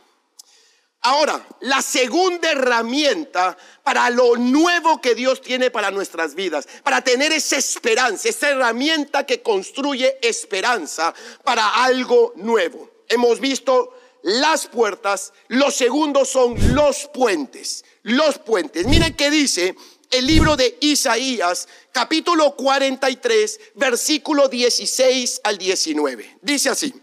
Ahora, 1.01 1.45
la 1.59 1.81
segunda 1.81 2.49
herramienta 2.49 3.57
para 3.83 4.09
lo 4.09 4.37
nuevo 4.37 5.01
que 5.01 5.13
Dios 5.13 5.41
tiene 5.41 5.69
para 5.69 5.91
nuestras 5.91 6.35
vidas, 6.35 6.65
para 6.81 7.01
tener 7.01 7.33
esa 7.33 7.57
esperanza, 7.57 8.29
esa 8.29 8.51
herramienta 8.51 9.25
que 9.25 9.41
construye 9.41 10.17
esperanza 10.21 11.13
para 11.43 11.83
algo 11.83 12.31
nuevo. 12.37 12.89
Hemos 13.09 13.41
visto 13.41 13.97
las 14.23 14.67
puertas, 14.67 15.33
los 15.49 15.75
segundos 15.75 16.29
son 16.29 16.55
los 16.73 17.09
puentes, 17.13 17.83
los 18.03 18.39
puentes. 18.39 18.87
Miren 18.87 19.15
qué 19.15 19.29
dice 19.29 19.75
el 20.11 20.25
libro 20.25 20.55
de 20.55 20.77
Isaías, 20.79 21.67
capítulo 21.91 22.55
43, 22.55 23.59
versículo 23.75 24.47
16 24.47 25.41
al 25.43 25.57
19. 25.57 26.37
Dice 26.41 26.69
así, 26.69 26.93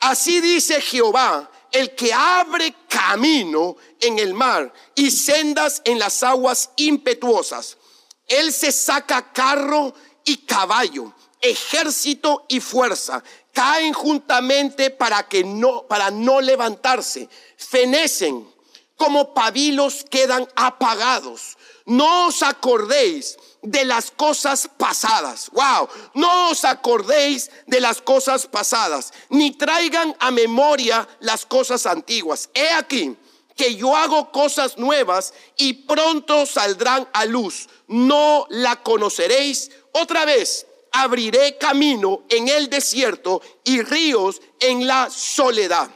así 0.00 0.40
dice 0.40 0.80
Jehová, 0.80 1.50
el 1.70 1.94
que 1.94 2.12
abre 2.12 2.74
camino 2.88 3.76
en 4.00 4.18
el 4.18 4.34
mar 4.34 4.72
y 4.96 5.10
sendas 5.10 5.80
en 5.84 5.98
las 6.00 6.22
aguas 6.24 6.70
impetuosas. 6.76 7.78
Él 8.26 8.52
se 8.52 8.72
saca 8.72 9.32
carro 9.32 9.94
y 10.24 10.38
caballo, 10.38 11.14
ejército 11.40 12.44
y 12.48 12.58
fuerza 12.60 13.22
caen 13.52 13.92
juntamente 13.92 14.90
para 14.90 15.28
que 15.28 15.44
no 15.44 15.86
para 15.86 16.10
no 16.10 16.40
levantarse, 16.40 17.28
fenecen 17.56 18.46
como 18.96 19.32
pabilos 19.32 20.04
quedan 20.10 20.46
apagados. 20.56 21.56
No 21.86 22.26
os 22.26 22.42
acordéis 22.42 23.38
de 23.62 23.84
las 23.84 24.10
cosas 24.10 24.68
pasadas. 24.76 25.50
Wow, 25.52 25.88
no 26.14 26.50
os 26.50 26.64
acordéis 26.64 27.50
de 27.66 27.80
las 27.80 28.02
cosas 28.02 28.46
pasadas, 28.46 29.12
ni 29.30 29.52
traigan 29.52 30.14
a 30.20 30.30
memoria 30.30 31.08
las 31.20 31.46
cosas 31.46 31.86
antiguas. 31.86 32.50
He 32.54 32.70
aquí 32.70 33.16
que 33.56 33.74
yo 33.74 33.96
hago 33.96 34.30
cosas 34.32 34.78
nuevas 34.78 35.34
y 35.56 35.72
pronto 35.72 36.46
saldrán 36.46 37.08
a 37.12 37.24
luz. 37.24 37.68
No 37.88 38.46
la 38.50 38.82
conoceréis 38.82 39.70
otra 39.92 40.24
vez 40.24 40.66
abriré 40.92 41.58
camino 41.58 42.22
en 42.28 42.48
el 42.48 42.68
desierto 42.68 43.42
y 43.64 43.82
ríos 43.82 44.40
en 44.60 44.86
la 44.86 45.08
soledad. 45.10 45.90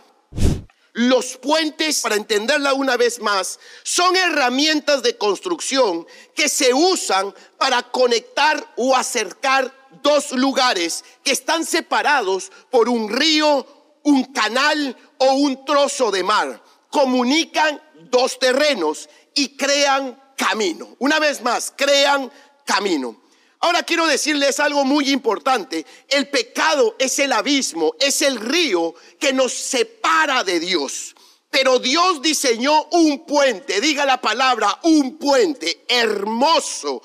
Los 0.97 1.37
puentes, 1.39 2.03
para 2.03 2.15
entenderla 2.15 2.73
una 2.73 2.97
vez 2.97 3.21
más, 3.21 3.59
son 3.83 4.15
herramientas 4.15 5.03
de 5.03 5.19
construcción 5.19 6.07
que 6.37 6.49
se 6.49 6.73
usan 6.73 7.35
para 7.59 7.83
conectar 7.83 8.73
o 8.77 8.95
acercar 8.95 9.75
dos 10.05 10.31
lugares 10.31 11.05
que 11.25 11.33
están 11.33 11.65
separados 11.65 12.53
por 12.71 12.89
un 12.89 13.09
río, 13.09 13.67
un 14.05 14.25
canal 14.33 14.97
o 15.19 15.33
un 15.33 15.65
trozo 15.65 16.13
de 16.13 16.23
mar. 16.23 16.63
Comunican 16.91 17.83
dos 18.11 18.39
terrenos 18.39 19.09
y 19.35 19.57
crean 19.57 20.23
camino. 20.37 20.95
Una 21.01 21.19
vez 21.19 21.43
más, 21.43 21.73
crean 21.77 22.31
camino. 22.65 23.24
Ahora 23.65 23.83
quiero 23.83 24.07
decirles 24.07 24.61
algo 24.61 24.85
muy 24.85 25.09
importante. 25.09 25.87
El 26.11 26.29
pecado 26.29 26.97
es 26.99 27.19
el 27.19 27.33
abismo, 27.33 27.95
es 27.99 28.21
el 28.21 28.39
río 28.39 28.95
que 29.19 29.33
nos 29.33 29.55
separa 29.55 30.45
de 30.45 30.61
Dios. 30.61 31.15
Pero 31.49 31.79
Dios 31.79 32.21
diseñó 32.21 32.85
un 32.91 33.25
puente, 33.25 33.81
diga 33.81 34.05
la 34.05 34.21
palabra, 34.21 34.81
un 34.83 35.17
puente 35.17 35.83
hermoso. 35.89 37.01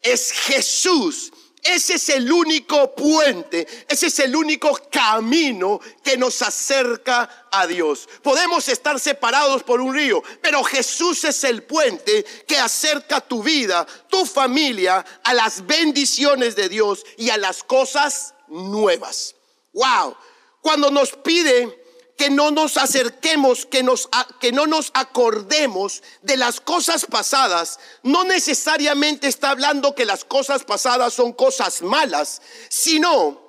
Es 0.00 0.32
Jesús 0.32 1.30
ese 1.68 1.94
es 1.94 2.08
el 2.08 2.32
único 2.32 2.94
puente, 2.94 3.66
ese 3.88 4.06
es 4.06 4.18
el 4.20 4.34
único 4.34 4.78
camino 4.90 5.80
que 6.02 6.16
nos 6.16 6.40
acerca 6.40 7.46
a 7.50 7.66
Dios. 7.66 8.08
Podemos 8.22 8.68
estar 8.68 8.98
separados 8.98 9.62
por 9.62 9.80
un 9.80 9.94
río, 9.94 10.22
pero 10.40 10.64
Jesús 10.64 11.24
es 11.24 11.44
el 11.44 11.64
puente 11.64 12.24
que 12.46 12.58
acerca 12.58 13.20
tu 13.20 13.42
vida, 13.42 13.86
tu 14.08 14.24
familia, 14.24 15.04
a 15.22 15.34
las 15.34 15.66
bendiciones 15.66 16.56
de 16.56 16.70
Dios 16.70 17.04
y 17.18 17.28
a 17.28 17.36
las 17.36 17.62
cosas 17.62 18.34
nuevas. 18.48 19.34
Wow. 19.74 20.16
Cuando 20.62 20.90
nos 20.90 21.12
pide 21.12 21.77
que 22.18 22.30
no 22.30 22.50
nos 22.50 22.76
acerquemos, 22.76 23.64
que, 23.64 23.84
nos, 23.84 24.08
que 24.40 24.50
no 24.50 24.66
nos 24.66 24.90
acordemos 24.92 26.02
de 26.20 26.36
las 26.36 26.60
cosas 26.60 27.06
pasadas, 27.06 27.78
no 28.02 28.24
necesariamente 28.24 29.28
está 29.28 29.50
hablando 29.50 29.94
que 29.94 30.04
las 30.04 30.24
cosas 30.24 30.64
pasadas 30.64 31.14
son 31.14 31.32
cosas 31.32 31.80
malas, 31.80 32.42
sino 32.68 33.40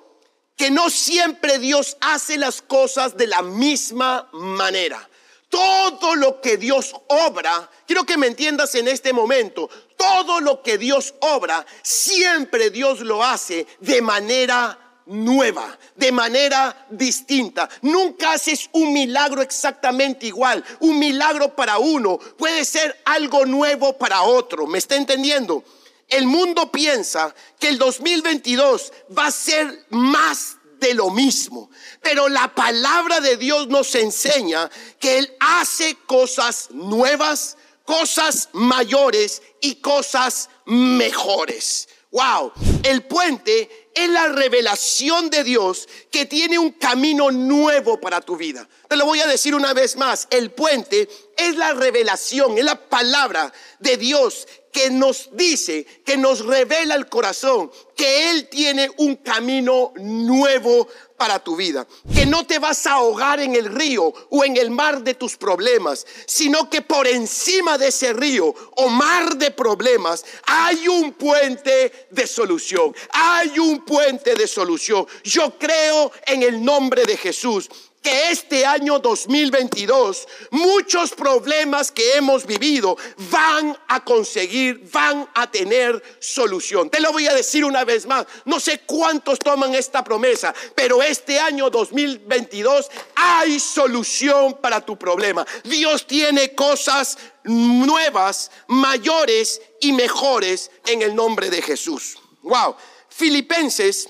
que 0.56 0.70
no 0.70 0.88
siempre 0.88 1.58
Dios 1.58 1.96
hace 2.00 2.38
las 2.38 2.62
cosas 2.62 3.16
de 3.16 3.26
la 3.26 3.42
misma 3.42 4.28
manera. 4.32 5.10
Todo 5.48 6.14
lo 6.14 6.40
que 6.40 6.56
Dios 6.56 6.94
obra, 7.08 7.68
quiero 7.88 8.04
que 8.04 8.16
me 8.16 8.28
entiendas 8.28 8.76
en 8.76 8.86
este 8.86 9.12
momento, 9.12 9.68
todo 9.96 10.40
lo 10.40 10.62
que 10.62 10.78
Dios 10.78 11.14
obra, 11.18 11.66
siempre 11.82 12.70
Dios 12.70 13.00
lo 13.00 13.24
hace 13.24 13.66
de 13.80 14.00
manera 14.00 14.89
nueva, 15.10 15.78
de 15.96 16.12
manera 16.12 16.86
distinta. 16.88 17.68
Nunca 17.82 18.32
haces 18.32 18.70
un 18.72 18.92
milagro 18.92 19.42
exactamente 19.42 20.26
igual. 20.26 20.64
Un 20.78 20.98
milagro 20.98 21.54
para 21.54 21.78
uno 21.78 22.18
puede 22.38 22.64
ser 22.64 23.00
algo 23.04 23.44
nuevo 23.44 23.98
para 23.98 24.22
otro. 24.22 24.66
¿Me 24.66 24.78
está 24.78 24.96
entendiendo? 24.96 25.64
El 26.08 26.26
mundo 26.26 26.70
piensa 26.72 27.34
que 27.58 27.68
el 27.68 27.78
2022 27.78 28.92
va 29.16 29.26
a 29.26 29.30
ser 29.32 29.86
más 29.90 30.56
de 30.78 30.94
lo 30.94 31.10
mismo. 31.10 31.70
Pero 32.02 32.28
la 32.28 32.54
palabra 32.54 33.20
de 33.20 33.36
Dios 33.36 33.68
nos 33.68 33.94
enseña 33.94 34.70
que 34.98 35.18
Él 35.18 35.36
hace 35.38 35.96
cosas 36.06 36.68
nuevas, 36.70 37.56
cosas 37.84 38.48
mayores 38.52 39.42
y 39.60 39.76
cosas 39.76 40.48
mejores. 40.66 41.88
Wow, 42.12 42.52
el 42.82 43.04
puente 43.04 43.79
es 43.94 44.08
la 44.08 44.28
revelación 44.28 45.30
de 45.30 45.44
Dios 45.44 45.88
que 46.10 46.26
tiene 46.26 46.58
un 46.58 46.72
camino 46.72 47.30
nuevo 47.30 48.00
para 48.00 48.20
tu 48.20 48.36
vida. 48.36 48.68
Te 48.88 48.96
lo 48.96 49.04
voy 49.04 49.20
a 49.20 49.26
decir 49.26 49.54
una 49.54 49.74
vez 49.74 49.96
más, 49.96 50.26
el 50.30 50.50
puente 50.50 51.08
es 51.36 51.56
la 51.56 51.72
revelación, 51.72 52.58
es 52.58 52.64
la 52.64 52.88
palabra 52.88 53.52
de 53.78 53.96
Dios 53.96 54.46
que 54.72 54.90
nos 54.90 55.30
dice, 55.32 55.84
que 56.04 56.16
nos 56.16 56.44
revela 56.44 56.94
el 56.94 57.08
corazón, 57.08 57.70
que 57.96 58.30
Él 58.30 58.48
tiene 58.48 58.90
un 58.98 59.16
camino 59.16 59.92
nuevo 59.96 60.88
para 61.16 61.38
tu 61.38 61.54
vida. 61.54 61.86
Que 62.14 62.24
no 62.24 62.46
te 62.46 62.58
vas 62.58 62.86
a 62.86 62.94
ahogar 62.94 63.40
en 63.40 63.54
el 63.54 63.66
río 63.66 64.12
o 64.30 64.42
en 64.42 64.56
el 64.56 64.70
mar 64.70 65.02
de 65.02 65.14
tus 65.14 65.36
problemas, 65.36 66.06
sino 66.26 66.70
que 66.70 66.80
por 66.80 67.06
encima 67.06 67.76
de 67.76 67.88
ese 67.88 68.14
río 68.14 68.54
o 68.76 68.88
mar 68.88 69.36
de 69.36 69.50
problemas 69.50 70.24
hay 70.46 70.88
un 70.88 71.12
puente 71.12 72.06
de 72.10 72.26
solución. 72.26 72.94
Hay 73.10 73.58
un 73.58 73.84
puente 73.84 74.34
de 74.34 74.46
solución. 74.46 75.06
Yo 75.22 75.58
creo 75.58 76.10
en 76.26 76.42
el 76.42 76.64
nombre 76.64 77.04
de 77.04 77.18
Jesús 77.18 77.68
que 78.02 78.30
este 78.30 78.64
año 78.64 78.98
2022 78.98 80.26
muchos 80.50 81.12
problemas 81.12 81.92
que 81.92 82.14
hemos 82.14 82.46
vivido 82.46 82.96
van 83.30 83.76
a 83.88 84.02
conseguir, 84.02 84.88
van 84.90 85.28
a 85.34 85.50
tener 85.50 86.02
solución. 86.18 86.88
Te 86.88 87.00
lo 87.00 87.12
voy 87.12 87.26
a 87.26 87.34
decir 87.34 87.64
una 87.64 87.84
vez 87.84 88.06
más, 88.06 88.26
no 88.44 88.58
sé 88.58 88.80
cuántos 88.86 89.38
toman 89.38 89.74
esta 89.74 90.02
promesa, 90.02 90.54
pero 90.74 91.02
este 91.02 91.38
año 91.38 91.68
2022 91.70 92.90
hay 93.14 93.60
solución 93.60 94.58
para 94.60 94.84
tu 94.84 94.98
problema. 94.98 95.46
Dios 95.64 96.06
tiene 96.06 96.54
cosas 96.54 97.18
nuevas, 97.44 98.50
mayores 98.68 99.60
y 99.80 99.92
mejores 99.92 100.70
en 100.86 101.02
el 101.02 101.14
nombre 101.14 101.50
de 101.50 101.62
Jesús. 101.62 102.18
Wow. 102.42 102.76
Filipenses 103.08 104.08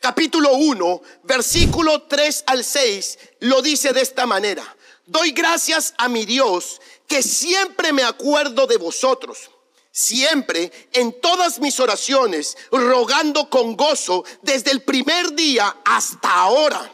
capítulo 0.00 0.54
1, 0.54 1.02
versículo 1.24 2.02
3 2.02 2.44
al 2.46 2.64
6, 2.64 3.18
lo 3.40 3.62
dice 3.62 3.92
de 3.92 4.00
esta 4.00 4.26
manera. 4.26 4.76
Doy 5.06 5.32
gracias 5.32 5.94
a 5.96 6.08
mi 6.08 6.24
Dios 6.26 6.80
que 7.06 7.22
siempre 7.22 7.92
me 7.92 8.02
acuerdo 8.02 8.66
de 8.66 8.76
vosotros. 8.76 9.50
Siempre 9.90 10.70
en 10.92 11.18
todas 11.20 11.58
mis 11.58 11.80
oraciones, 11.80 12.56
rogando 12.70 13.50
con 13.50 13.76
gozo 13.76 14.24
desde 14.42 14.70
el 14.70 14.82
primer 14.82 15.34
día 15.34 15.76
hasta 15.84 16.30
ahora, 16.30 16.92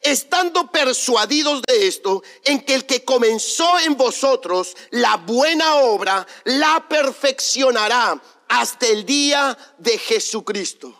estando 0.00 0.70
persuadidos 0.72 1.62
de 1.62 1.86
esto, 1.86 2.24
en 2.44 2.60
que 2.62 2.74
el 2.74 2.86
que 2.86 3.04
comenzó 3.04 3.78
en 3.80 3.96
vosotros 3.96 4.74
la 4.90 5.16
buena 5.16 5.76
obra, 5.76 6.26
la 6.44 6.88
perfeccionará 6.88 8.20
hasta 8.48 8.86
el 8.86 9.06
día 9.06 9.56
de 9.78 9.96
Jesucristo. 9.98 10.99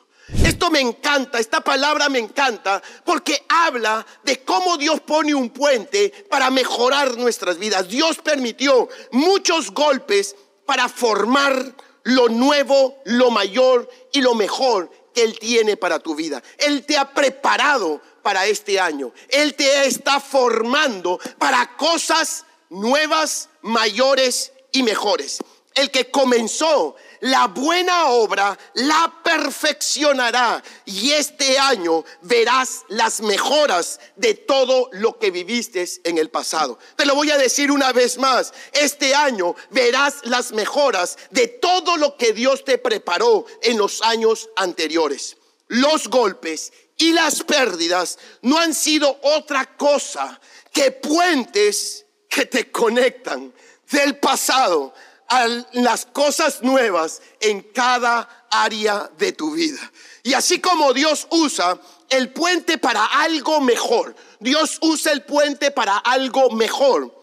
Me 0.69 0.81
encanta, 0.81 1.39
esta 1.39 1.63
palabra 1.63 2.09
me 2.09 2.19
encanta 2.19 2.83
porque 3.05 3.45
habla 3.49 4.07
de 4.23 4.45
cómo 4.45 4.77
Dios 4.77 5.01
pone 5.01 5.35
un 5.35 5.51
puente 5.51 6.11
para 6.29 6.51
mejorar 6.51 7.17
nuestras 7.17 7.59
vidas. 7.59 7.89
Dios 7.89 8.19
permitió 8.19 8.89
muchos 9.11 9.71
golpes 9.73 10.37
para 10.67 10.89
formar 10.89 11.75
lo 12.05 12.29
nuevo, 12.29 12.99
lo 13.05 13.31
mayor 13.31 13.89
y 14.13 14.21
lo 14.21 14.35
mejor 14.35 14.91
que 15.15 15.23
Él 15.23 15.39
tiene 15.39 15.77
para 15.77 15.99
tu 15.99 16.15
vida. 16.15 16.43
Él 16.59 16.85
te 16.85 16.97
ha 16.97 17.13
preparado 17.13 18.01
para 18.23 18.47
este 18.47 18.79
año. 18.79 19.13
Él 19.29 19.55
te 19.55 19.87
está 19.87 20.21
formando 20.21 21.19
para 21.39 21.77
cosas 21.77 22.45
nuevas, 22.69 23.49
mayores 23.63 24.53
y 24.73 24.83
mejores. 24.83 25.39
El 25.75 25.91
que 25.91 26.11
comenzó 26.11 26.97
la 27.21 27.47
buena 27.49 28.07
obra 28.07 28.59
la 28.75 29.21
perfeccionará 29.23 30.63
y 30.85 31.13
este 31.13 31.59
año 31.59 32.05
verás 32.23 32.85
las 32.89 33.21
mejoras 33.21 34.01
de 34.17 34.35
todo 34.35 34.89
lo 34.93 35.19
que 35.19 35.31
viviste 35.31 35.87
en 36.05 36.19
el 36.19 36.31
pasado. 36.31 36.79
Te 36.97 37.05
lo 37.05 37.15
voy 37.15 37.31
a 37.31 37.39
decir 37.39 37.71
una 37.71 37.93
vez 37.93 38.19
más, 38.19 38.53
este 38.73 39.15
año 39.15 39.55
verás 39.71 40.17
las 40.25 40.53
mejoras 40.53 41.17
de 41.31 41.49
todo 41.49 41.97
lo 41.97 42.17
que 42.17 42.33
Dios 42.33 42.65
te 42.65 42.79
preparó 42.79 43.45
en 43.63 43.79
los 43.79 44.03
años 44.03 44.49
anteriores. 44.57 45.37
Los 45.69 46.09
golpes 46.09 46.73
y 46.97 47.13
las 47.13 47.43
pérdidas 47.43 48.19
no 48.43 48.59
han 48.59 48.75
sido 48.75 49.19
otra 49.23 49.77
cosa 49.77 50.41
que 50.73 50.91
puentes 50.91 52.07
que 52.29 52.47
te 52.47 52.71
conectan 52.71 53.53
del 53.91 54.19
pasado 54.19 54.95
a 55.31 55.47
las 55.73 56.07
cosas 56.07 56.61
nuevas 56.63 57.23
en 57.41 57.63
cada 57.63 58.47
área 58.51 59.09
de 59.17 59.33
tu 59.33 59.53
vida. 59.53 59.81
Y 60.25 60.35
así 60.35 60.61
como 60.61 60.93
Dios 60.93 61.27
usa 61.31 61.81
el 62.11 62.33
puente 62.33 62.79
para 62.79 63.07
algo 63.07 63.61
mejor, 63.61 64.15
Dios 64.41 64.79
usa 64.83 65.13
el 65.13 65.23
puente 65.23 65.71
para 65.71 65.99
algo 65.99 66.51
mejor. 66.51 67.15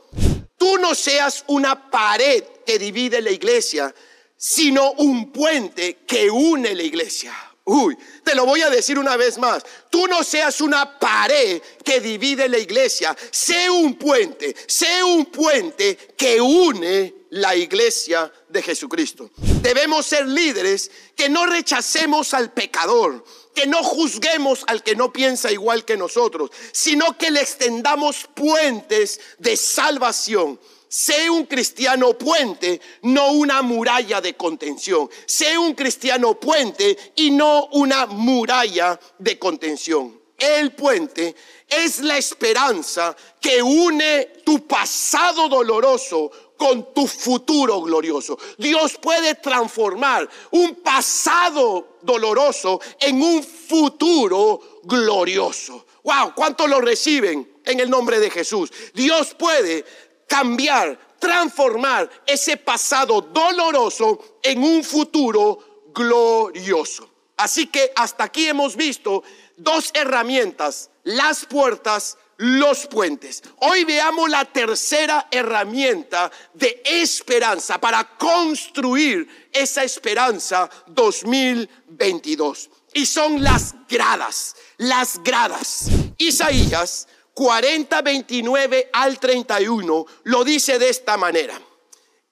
Tú 0.58 0.78
no 0.78 0.96
seas 0.96 1.44
una 1.48 1.92
pared 1.92 2.44
que 2.66 2.80
divide 2.80 3.22
la 3.22 3.30
iglesia, 3.30 3.94
sino 4.38 4.94
un 4.94 5.32
puente 5.32 6.00
que 6.08 6.30
une 6.32 6.74
la 6.74 6.84
iglesia. 6.84 7.34
Uy, 7.66 7.98
te 8.24 8.34
lo 8.34 8.46
voy 8.46 8.62
a 8.62 8.70
decir 8.70 8.98
una 8.98 9.18
vez 9.18 9.38
más. 9.38 9.64
Tú 9.90 10.08
no 10.08 10.24
seas 10.24 10.62
una 10.62 10.98
pared 10.98 11.62
que 11.84 12.00
divide 12.00 12.48
la 12.48 12.58
iglesia. 12.58 13.16
Sé 13.30 13.70
un 13.70 13.96
puente, 13.96 14.56
sé 14.66 15.04
un 15.04 15.26
puente 15.26 15.98
que 16.16 16.40
une 16.40 17.17
la 17.30 17.56
iglesia 17.56 18.32
de 18.50 18.62
Jesucristo. 18.62 19.30
Debemos 19.62 20.06
ser 20.06 20.28
líderes 20.28 20.90
que 21.16 21.30
no 21.30 21.46
rechacemos 21.46 22.34
al 22.34 22.54
pecador, 22.54 23.24
que 23.54 23.66
no 23.66 23.84
juzguemos 23.84 24.64
al 24.68 24.84
que 24.84 24.96
no 24.96 25.12
piensa 25.12 25.52
igual 25.52 25.86
que 25.86 25.98
nosotros, 25.98 26.52
sino 26.72 27.18
que 27.18 27.32
le 27.32 27.42
extendamos 27.42 28.28
puentes 28.34 29.20
de 29.40 29.58
salvación. 29.58 30.60
Sé 30.90 31.30
un 31.30 31.46
cristiano 31.46 32.18
puente, 32.18 32.80
no 33.02 33.32
una 33.32 33.62
muralla 33.62 34.22
de 34.22 34.36
contención. 34.36 35.10
Sé 35.26 35.58
un 35.58 35.74
cristiano 35.74 36.40
puente 36.40 36.98
y 37.16 37.32
no 37.32 37.68
una 37.74 38.06
muralla 38.06 38.98
de 39.20 39.38
contención. 39.38 40.22
El 40.38 40.74
puente 40.74 41.36
es 41.68 42.00
la 42.00 42.18
esperanza 42.18 43.16
que 43.42 43.62
une 43.62 44.34
tu 44.46 44.68
pasado 44.68 45.50
doloroso 45.50 46.32
con 46.58 46.94
tu 46.94 47.08
futuro 47.08 47.82
glorioso. 47.82 48.38
Dios 48.58 48.98
puede 48.98 49.36
transformar 49.36 50.28
un 50.52 50.76
pasado 50.76 51.98
doloroso 52.02 52.82
en 53.00 53.22
un 53.22 53.44
futuro 53.44 54.82
glorioso. 54.84 55.86
Wow, 56.04 56.34
¿cuántos 56.36 56.70
lo 56.70 56.82
reciben 56.82 57.60
en 57.64 57.80
el 57.80 57.90
nombre 57.90 58.20
de 58.20 58.30
Jesús? 58.30 58.72
Dios 58.94 59.34
puede 59.36 59.86
cambiar, 60.28 61.16
transformar 61.20 62.10
ese 62.26 62.58
pasado 62.58 63.22
doloroso 63.22 64.40
en 64.42 64.64
un 64.64 64.84
futuro 64.84 65.84
glorioso. 65.94 67.10
Así 67.38 67.68
que 67.68 67.92
hasta 67.96 68.24
aquí 68.24 68.48
hemos 68.48 68.76
visto 68.76 69.24
dos 69.58 69.92
herramientas, 69.94 70.90
las 71.04 71.46
puertas, 71.46 72.18
los 72.38 72.88
puentes. 72.88 73.44
Hoy 73.58 73.84
veamos 73.84 74.30
la 74.30 74.46
tercera 74.46 75.28
herramienta 75.32 76.32
de 76.54 76.82
esperanza 76.86 77.80
para 77.80 78.18
construir 78.18 79.50
esa 79.52 79.84
esperanza 79.84 80.70
2022. 80.88 82.70
Y 82.94 83.06
son 83.06 83.44
las 83.44 83.76
gradas, 83.88 84.56
las 84.78 85.22
gradas. 85.24 85.88
Isaías 86.18 87.08
40, 87.34 88.02
29 88.02 88.90
al 88.94 89.20
31 89.20 90.06
lo 90.24 90.44
dice 90.44 90.80
de 90.80 90.90
esta 90.90 91.18
manera. 91.18 91.60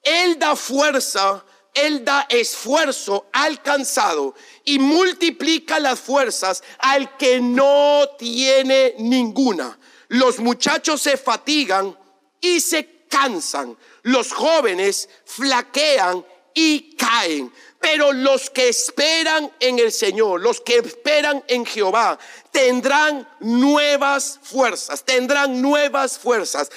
Él 0.02 0.38
da 0.38 0.54
fuerza, 0.54 1.44
Él 1.74 2.04
da 2.04 2.26
esfuerzo 2.28 3.26
alcanzado 3.32 4.34
y 4.64 4.78
multiplica 4.78 5.78
las 5.78 6.00
fuerzas 6.00 6.62
al 6.78 7.16
que 7.16 7.40
no 7.40 8.08
tiene 8.18 8.94
ninguna. 8.98 9.78
Los 10.08 10.38
muchachos 10.38 11.02
se 11.02 11.16
fatigan 11.16 11.96
y 12.40 12.60
se 12.60 13.06
cansan. 13.08 13.76
Los 14.02 14.32
jóvenes 14.32 15.08
flaquean 15.24 16.24
y 16.54 16.96
caen. 16.96 17.52
Pero 17.78 18.12
los 18.12 18.50
que 18.50 18.68
esperan 18.68 19.52
en 19.60 19.78
el 19.78 19.92
Señor, 19.92 20.40
los 20.40 20.60
que 20.60 20.78
esperan 20.78 21.44
en 21.46 21.64
Jehová, 21.64 22.18
tendrán 22.50 23.28
nuevas 23.40 24.40
fuerzas, 24.42 25.04
tendrán 25.04 25.60
nuevas 25.60 26.18
fuerzas. 26.18 26.70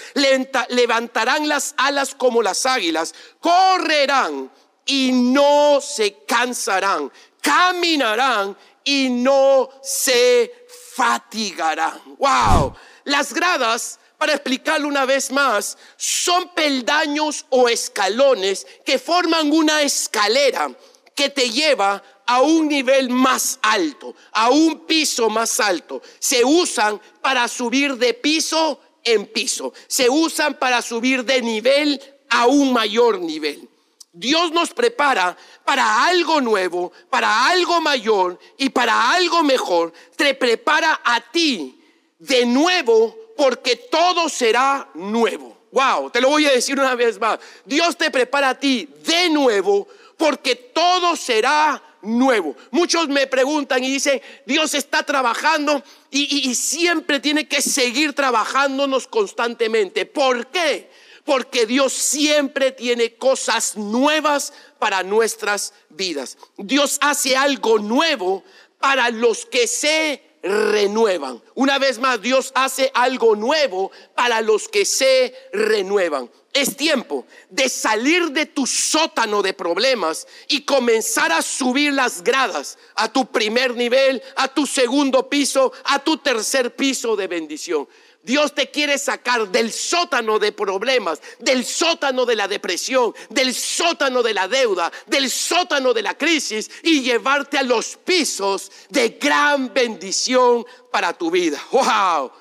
levantarán 0.70 1.48
las 1.48 1.74
alas 1.78 2.14
como 2.14 2.44
las 2.44 2.66
águilas, 2.66 3.16
correrán 3.40 4.52
y 4.86 5.12
no 5.12 5.80
se 5.82 6.26
cansarán, 6.28 7.12
caminarán 7.42 8.56
y 8.84 9.10
no 9.10 9.70
se 9.82 10.68
fatigarán. 10.96 12.02
¡Wow! 12.18 12.76
Las 13.10 13.34
gradas, 13.34 14.00
para 14.20 14.34
explicarlo 14.34 14.88
una 14.88 15.04
vez 15.04 15.32
más, 15.32 15.80
son 15.98 16.50
peldaños 16.50 17.44
o 17.50 17.68
escalones 17.68 18.68
que 18.86 19.00
forman 19.00 19.52
una 19.52 19.82
escalera 19.82 20.70
que 21.16 21.32
te 21.32 21.50
lleva 21.50 22.04
a 22.28 22.42
un 22.42 22.68
nivel 22.68 23.10
más 23.10 23.58
alto, 23.64 24.14
a 24.32 24.52
un 24.52 24.86
piso 24.86 25.28
más 25.28 25.60
alto. 25.60 26.04
Se 26.20 26.46
usan 26.46 27.02
para 27.20 27.48
subir 27.48 27.98
de 27.98 28.14
piso 28.14 28.80
en 29.04 29.26
piso. 29.26 29.74
Se 29.88 30.08
usan 30.08 30.60
para 30.60 30.84
subir 30.84 31.26
de 31.26 31.42
nivel 31.42 32.00
a 32.30 32.46
un 32.46 32.72
mayor 32.72 33.20
nivel. 33.20 33.68
Dios 34.14 34.52
nos 34.52 34.70
prepara 34.70 35.36
para 35.66 36.06
algo 36.06 36.42
nuevo, 36.42 36.92
para 37.10 37.48
algo 37.48 37.82
mayor 37.82 38.38
y 38.56 38.70
para 38.70 39.14
algo 39.14 39.42
mejor. 39.42 39.94
Te 40.16 40.36
prepara 40.36 41.02
a 41.04 41.20
ti 41.22 41.79
de 42.20 42.46
nuevo 42.46 43.16
porque 43.36 43.76
todo 43.76 44.30
será 44.30 44.90
nuevo. 44.94 45.58
Wow, 45.72 46.10
te 46.12 46.22
lo 46.22 46.30
voy 46.30 46.46
a 46.46 46.52
decir 46.52 46.80
una 46.80 46.96
vez 46.96 47.20
más. 47.20 47.40
Dios 47.66 47.98
te 47.98 48.12
prepara 48.12 48.50
a 48.50 48.60
ti 48.60 48.88
de 49.06 49.30
nuevo 49.30 49.88
porque 50.18 50.56
todo 50.56 51.16
será 51.16 51.82
nuevo. 52.02 52.56
Muchos 52.72 53.08
me 53.08 53.28
preguntan 53.28 53.84
y 53.84 53.92
dicen, 53.92 54.22
Dios 54.46 54.74
está 54.74 55.04
trabajando 55.04 55.82
y, 56.12 56.50
y 56.50 56.56
siempre 56.56 57.20
tiene 57.20 57.48
que 57.48 57.62
seguir 57.62 58.14
trabajándonos 58.14 59.08
constantemente. 59.08 60.06
¿Por 60.06 60.48
qué? 60.48 60.90
porque 61.26 61.68
Dios 61.68 61.94
siempre 61.94 62.72
tiene 62.72 63.14
cosas 63.14 63.78
nuevas 63.78 64.52
para 64.80 65.04
nuestras 65.04 65.74
vidas. 65.90 66.40
Dios 66.58 66.98
hace 67.02 67.38
algo 67.38 67.78
nuevo 67.78 68.44
para 68.80 69.12
los 69.12 69.46
que 69.46 69.68
se 69.68 70.24
renuevan. 70.42 71.42
Una 71.56 71.80
vez 71.80 72.00
más, 72.00 72.22
Dios 72.22 72.52
hace 72.56 72.92
algo 72.94 73.36
nuevo 73.36 73.92
para 74.16 74.42
los 74.42 74.68
que 74.68 74.86
se 74.86 75.34
renuevan. 75.52 76.30
Es 76.52 76.76
tiempo 76.76 77.28
de 77.50 77.70
salir 77.70 78.32
de 78.32 78.48
tu 78.48 78.66
sótano 78.66 79.44
de 79.44 79.54
problemas 79.54 80.28
y 80.48 80.62
comenzar 80.62 81.32
a 81.32 81.44
subir 81.44 81.94
las 81.94 82.24
gradas 82.24 82.78
a 82.96 83.12
tu 83.12 83.28
primer 83.28 83.76
nivel, 83.76 84.22
a 84.36 84.48
tu 84.48 84.66
segundo 84.66 85.30
piso, 85.30 85.72
a 85.84 86.00
tu 86.00 86.18
tercer 86.18 86.76
piso 86.76 87.16
de 87.16 87.28
bendición. 87.28 87.88
Dios 88.30 88.54
te 88.54 88.70
quiere 88.70 89.00
sacar 89.00 89.50
del 89.50 89.74
sótano 89.74 90.38
de 90.38 90.52
problemas, 90.52 91.20
del 91.40 91.66
sótano 91.66 92.28
de 92.28 92.36
la 92.36 92.48
depresión, 92.48 93.12
del 93.32 93.56
sótano 93.56 94.22
de 94.22 94.36
la 94.36 94.48
deuda, 94.48 94.92
del 95.08 95.32
sótano 95.32 95.96
de 95.96 96.04
la 96.04 96.16
crisis 96.16 96.70
y 96.84 97.02
llevarte 97.02 97.58
a 97.58 97.64
los 97.64 97.98
pisos 97.98 98.72
de 98.90 99.18
gran 99.20 99.74
bendición 99.74 100.64
para 100.92 101.12
tu 101.14 101.32
vida. 101.32 101.60
¡Wow! 101.72 102.32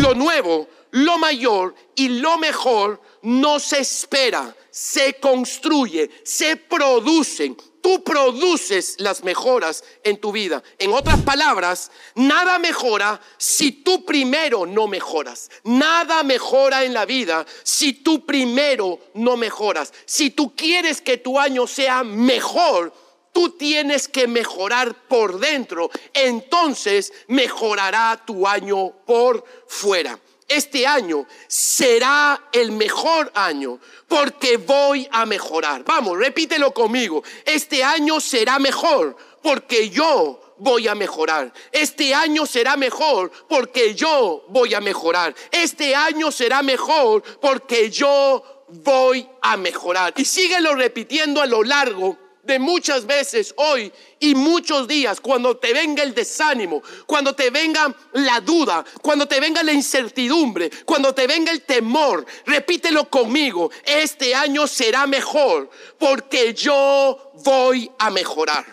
Lo 0.00 0.14
nuevo, 0.14 0.66
lo 0.92 1.18
mayor 1.18 1.74
y 1.94 2.08
lo 2.08 2.38
mejor 2.38 2.98
no 3.20 3.60
se 3.60 3.80
espera, 3.80 4.56
se 4.70 5.20
construye, 5.20 6.10
se 6.24 6.56
producen 6.56 7.54
tú 7.80 8.02
produces 8.02 8.96
las 8.98 9.24
mejoras 9.24 9.84
en 10.04 10.18
tu 10.18 10.32
vida. 10.32 10.62
En 10.78 10.92
otras 10.92 11.20
palabras, 11.22 11.90
nada 12.14 12.58
mejora 12.58 13.20
si 13.36 13.72
tú 13.72 14.04
primero 14.04 14.66
no 14.66 14.86
mejoras. 14.86 15.50
Nada 15.64 16.22
mejora 16.22 16.84
en 16.84 16.94
la 16.94 17.04
vida 17.04 17.46
si 17.62 17.92
tú 17.92 18.24
primero 18.26 18.98
no 19.14 19.36
mejoras. 19.36 19.92
Si 20.06 20.30
tú 20.30 20.54
quieres 20.54 21.00
que 21.00 21.18
tu 21.18 21.38
año 21.38 21.66
sea 21.66 22.04
mejor, 22.04 22.92
tú 23.32 23.50
tienes 23.50 24.08
que 24.08 24.26
mejorar 24.26 25.06
por 25.06 25.38
dentro. 25.38 25.90
Entonces 26.12 27.12
mejorará 27.26 28.22
tu 28.24 28.46
año 28.46 28.92
por 29.06 29.44
fuera 29.66 30.18
este 30.48 30.86
año 30.86 31.26
será 31.46 32.48
el 32.52 32.72
mejor 32.72 33.30
año 33.34 33.78
porque 34.08 34.56
voy 34.56 35.06
a 35.12 35.26
mejorar. 35.26 35.84
Vamos, 35.84 36.18
repítelo 36.18 36.72
conmigo. 36.72 37.22
Este 37.44 37.84
año 37.84 38.18
será 38.18 38.58
mejor 38.58 39.14
porque 39.42 39.90
yo 39.90 40.54
voy 40.56 40.88
a 40.88 40.94
mejorar. 40.94 41.52
Este 41.70 42.14
año 42.14 42.46
será 42.46 42.76
mejor 42.76 43.30
porque 43.46 43.94
yo 43.94 44.46
voy 44.48 44.72
a 44.72 44.80
mejorar. 44.80 45.34
Este 45.50 45.94
año 45.94 46.32
será 46.32 46.62
mejor 46.62 47.22
porque 47.40 47.90
yo 47.90 48.64
voy 48.68 49.28
a 49.42 49.56
mejorar. 49.58 50.14
Y 50.16 50.24
síguelo 50.24 50.74
repitiendo 50.74 51.42
a 51.42 51.46
lo 51.46 51.62
largo 51.62 52.27
de 52.48 52.58
muchas 52.58 53.06
veces 53.06 53.54
hoy 53.58 53.92
y 54.18 54.34
muchos 54.34 54.88
días, 54.88 55.20
cuando 55.20 55.58
te 55.58 55.72
venga 55.72 56.02
el 56.02 56.14
desánimo, 56.14 56.82
cuando 57.06 57.34
te 57.34 57.50
venga 57.50 57.94
la 58.14 58.40
duda, 58.40 58.84
cuando 59.02 59.28
te 59.28 59.38
venga 59.38 59.62
la 59.62 59.72
incertidumbre, 59.72 60.70
cuando 60.84 61.14
te 61.14 61.26
venga 61.26 61.52
el 61.52 61.62
temor, 61.62 62.24
repítelo 62.46 63.08
conmigo, 63.08 63.70
este 63.84 64.34
año 64.34 64.66
será 64.66 65.06
mejor 65.06 65.70
porque 65.98 66.54
yo 66.54 67.32
voy 67.44 67.88
a 67.98 68.10
mejorar. 68.10 68.64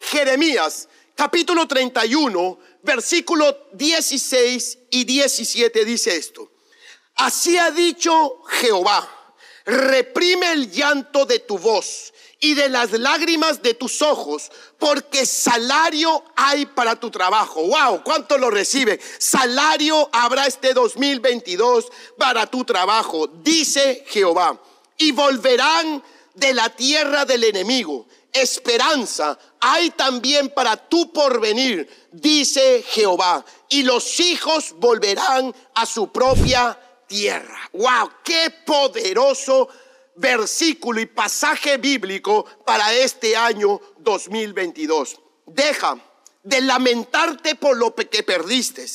Jeremías 0.00 0.88
capítulo 1.14 1.66
31, 1.66 2.58
versículo 2.82 3.68
16 3.72 4.78
y 4.90 5.04
17 5.04 5.84
dice 5.86 6.14
esto. 6.14 6.52
Así 7.14 7.56
ha 7.56 7.70
dicho 7.70 8.42
Jehová, 8.48 9.08
reprime 9.64 10.52
el 10.52 10.70
llanto 10.70 11.24
de 11.24 11.38
tu 11.38 11.58
voz 11.58 12.11
y 12.44 12.54
de 12.54 12.68
las 12.68 12.90
lágrimas 12.90 13.62
de 13.62 13.72
tus 13.72 14.02
ojos, 14.02 14.50
porque 14.76 15.24
salario 15.24 16.24
hay 16.34 16.66
para 16.66 16.96
tu 16.96 17.08
trabajo. 17.08 17.62
Wow, 17.62 18.02
¿cuánto 18.02 18.36
lo 18.36 18.50
recibe? 18.50 18.98
Salario 19.18 20.10
habrá 20.12 20.48
este 20.48 20.74
2022 20.74 21.86
para 22.18 22.46
tu 22.46 22.64
trabajo, 22.64 23.28
dice 23.28 24.04
Jehová. 24.08 24.60
Y 24.98 25.12
volverán 25.12 26.02
de 26.34 26.52
la 26.52 26.68
tierra 26.70 27.24
del 27.24 27.44
enemigo. 27.44 28.06
Esperanza 28.32 29.38
hay 29.60 29.90
también 29.90 30.48
para 30.48 30.76
tu 30.76 31.12
porvenir, 31.12 31.88
dice 32.10 32.84
Jehová. 32.88 33.44
Y 33.68 33.84
los 33.84 34.18
hijos 34.18 34.74
volverán 34.78 35.54
a 35.76 35.86
su 35.86 36.10
propia 36.10 36.76
tierra. 37.06 37.70
Wow, 37.72 38.10
qué 38.24 38.50
poderoso 38.66 39.68
versículo 40.16 41.00
y 41.00 41.06
pasaje 41.06 41.76
bíblico 41.78 42.44
para 42.64 42.92
este 42.94 43.36
año 43.36 43.80
2022. 43.98 45.20
Deja 45.46 45.98
de 46.42 46.60
lamentarte 46.60 47.54
por 47.54 47.76
lo 47.76 47.94
que 47.94 48.22
perdiste. 48.22 48.86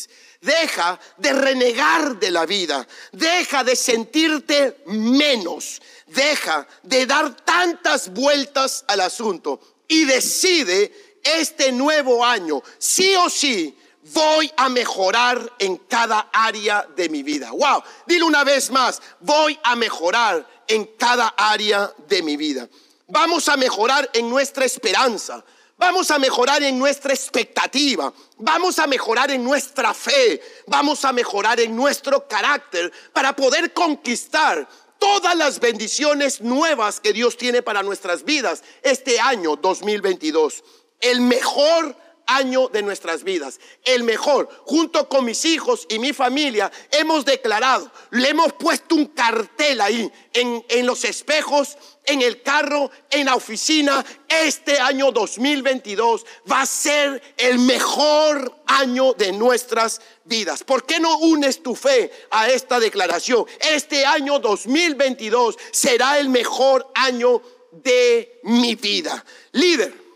Deja 0.41 0.99
de 1.17 1.33
renegar 1.33 2.19
de 2.19 2.31
la 2.31 2.45
vida. 2.45 2.87
Deja 3.11 3.63
de 3.63 3.75
sentirte 3.75 4.83
menos. 4.85 5.81
Deja 6.07 6.67
de 6.83 7.05
dar 7.05 7.35
tantas 7.37 8.13
vueltas 8.13 8.85
al 8.87 9.01
asunto 9.01 9.59
y 9.87 10.05
decide 10.05 11.19
este 11.23 11.71
nuevo 11.71 12.23
año, 12.23 12.61
sí 12.77 13.15
o 13.15 13.29
sí, 13.29 13.77
voy 14.13 14.51
a 14.55 14.69
mejorar 14.69 15.53
en 15.59 15.77
cada 15.77 16.29
área 16.31 16.87
de 16.95 17.09
mi 17.09 17.23
vida. 17.23 17.51
Wow, 17.51 17.83
dile 18.05 18.23
una 18.23 18.43
vez 18.43 18.71
más, 18.71 19.01
voy 19.19 19.59
a 19.63 19.75
mejorar 19.75 20.47
en 20.67 20.85
cada 20.97 21.29
área 21.37 21.93
de 22.07 22.21
mi 22.23 22.37
vida. 22.37 22.67
Vamos 23.07 23.47
a 23.49 23.57
mejorar 23.57 24.09
en 24.13 24.29
nuestra 24.29 24.65
esperanza. 24.65 25.43
Vamos 25.77 26.09
a 26.09 26.17
mejorar 26.17 26.63
en 26.63 26.79
nuestra 26.79 27.13
expectativa, 27.13 28.11
vamos 28.39 28.79
a 28.79 28.87
mejorar 28.87 29.29
en 29.29 29.43
nuestra 29.43 29.93
fe, 29.93 30.41
vamos 30.65 31.05
a 31.05 31.13
mejorar 31.13 31.59
en 31.59 31.75
nuestro 31.75 32.27
carácter 32.27 32.91
para 33.13 33.35
poder 33.35 33.73
conquistar 33.73 34.67
todas 34.97 35.35
las 35.37 35.59
bendiciones 35.59 36.41
nuevas 36.41 36.99
que 36.99 37.13
Dios 37.13 37.37
tiene 37.37 37.61
para 37.61 37.83
nuestras 37.83 38.23
vidas 38.23 38.63
este 38.81 39.19
año 39.19 39.55
2022. 39.55 40.63
El 40.99 41.21
mejor 41.21 41.95
año 42.27 42.67
de 42.67 42.83
nuestras 42.83 43.23
vidas. 43.23 43.59
El 43.83 44.03
mejor, 44.03 44.49
junto 44.65 45.09
con 45.09 45.25
mis 45.25 45.45
hijos 45.45 45.87
y 45.89 45.97
mi 45.97 46.13
familia, 46.13 46.71
hemos 46.91 47.25
declarado, 47.25 47.91
le 48.11 48.29
hemos 48.29 48.53
puesto 48.53 48.95
un 48.95 49.07
cartel 49.07 49.81
ahí 49.81 50.11
en, 50.33 50.63
en 50.69 50.85
los 50.85 51.03
espejos, 51.03 51.77
en 52.05 52.21
el 52.21 52.41
carro, 52.41 52.91
en 53.09 53.25
la 53.25 53.35
oficina. 53.35 54.05
Este 54.27 54.77
año 54.79 55.11
2022 55.11 56.25
va 56.51 56.61
a 56.61 56.65
ser 56.65 57.21
el 57.37 57.59
mejor 57.59 58.53
año 58.67 59.13
de 59.13 59.31
nuestras 59.31 60.01
vidas. 60.25 60.63
¿Por 60.63 60.85
qué 60.85 60.99
no 60.99 61.17
unes 61.17 61.63
tu 61.63 61.75
fe 61.75 62.11
a 62.29 62.49
esta 62.49 62.79
declaración? 62.79 63.45
Este 63.59 64.05
año 64.05 64.39
2022 64.39 65.57
será 65.71 66.19
el 66.19 66.29
mejor 66.29 66.91
año 66.93 67.41
de 67.71 68.39
mi 68.43 68.75
vida. 68.75 69.23
Líder 69.53 70.06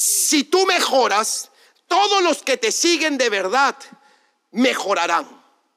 si 0.00 0.44
tú 0.44 0.64
mejoras, 0.64 1.50
todos 1.88 2.22
los 2.22 2.44
que 2.44 2.56
te 2.56 2.70
siguen 2.70 3.18
de 3.18 3.30
verdad 3.30 3.74
mejorarán. 4.52 5.26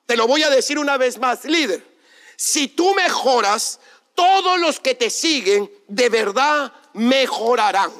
Te 0.05 0.15
lo 0.15 0.27
voy 0.27 0.43
a 0.43 0.51
decir 0.51 0.77
una 0.77 0.95
vez 0.97 1.17
más, 1.17 1.43
líder. 1.43 1.83
Si 2.37 2.67
tú 2.67 2.93
mejoras, 2.93 3.79
todos 4.13 4.59
los 4.59 4.79
que 4.79 4.93
te 4.93 5.09
siguen 5.09 5.71
de 5.87 6.09
verdad 6.09 6.71
mejorarán. 6.93 7.91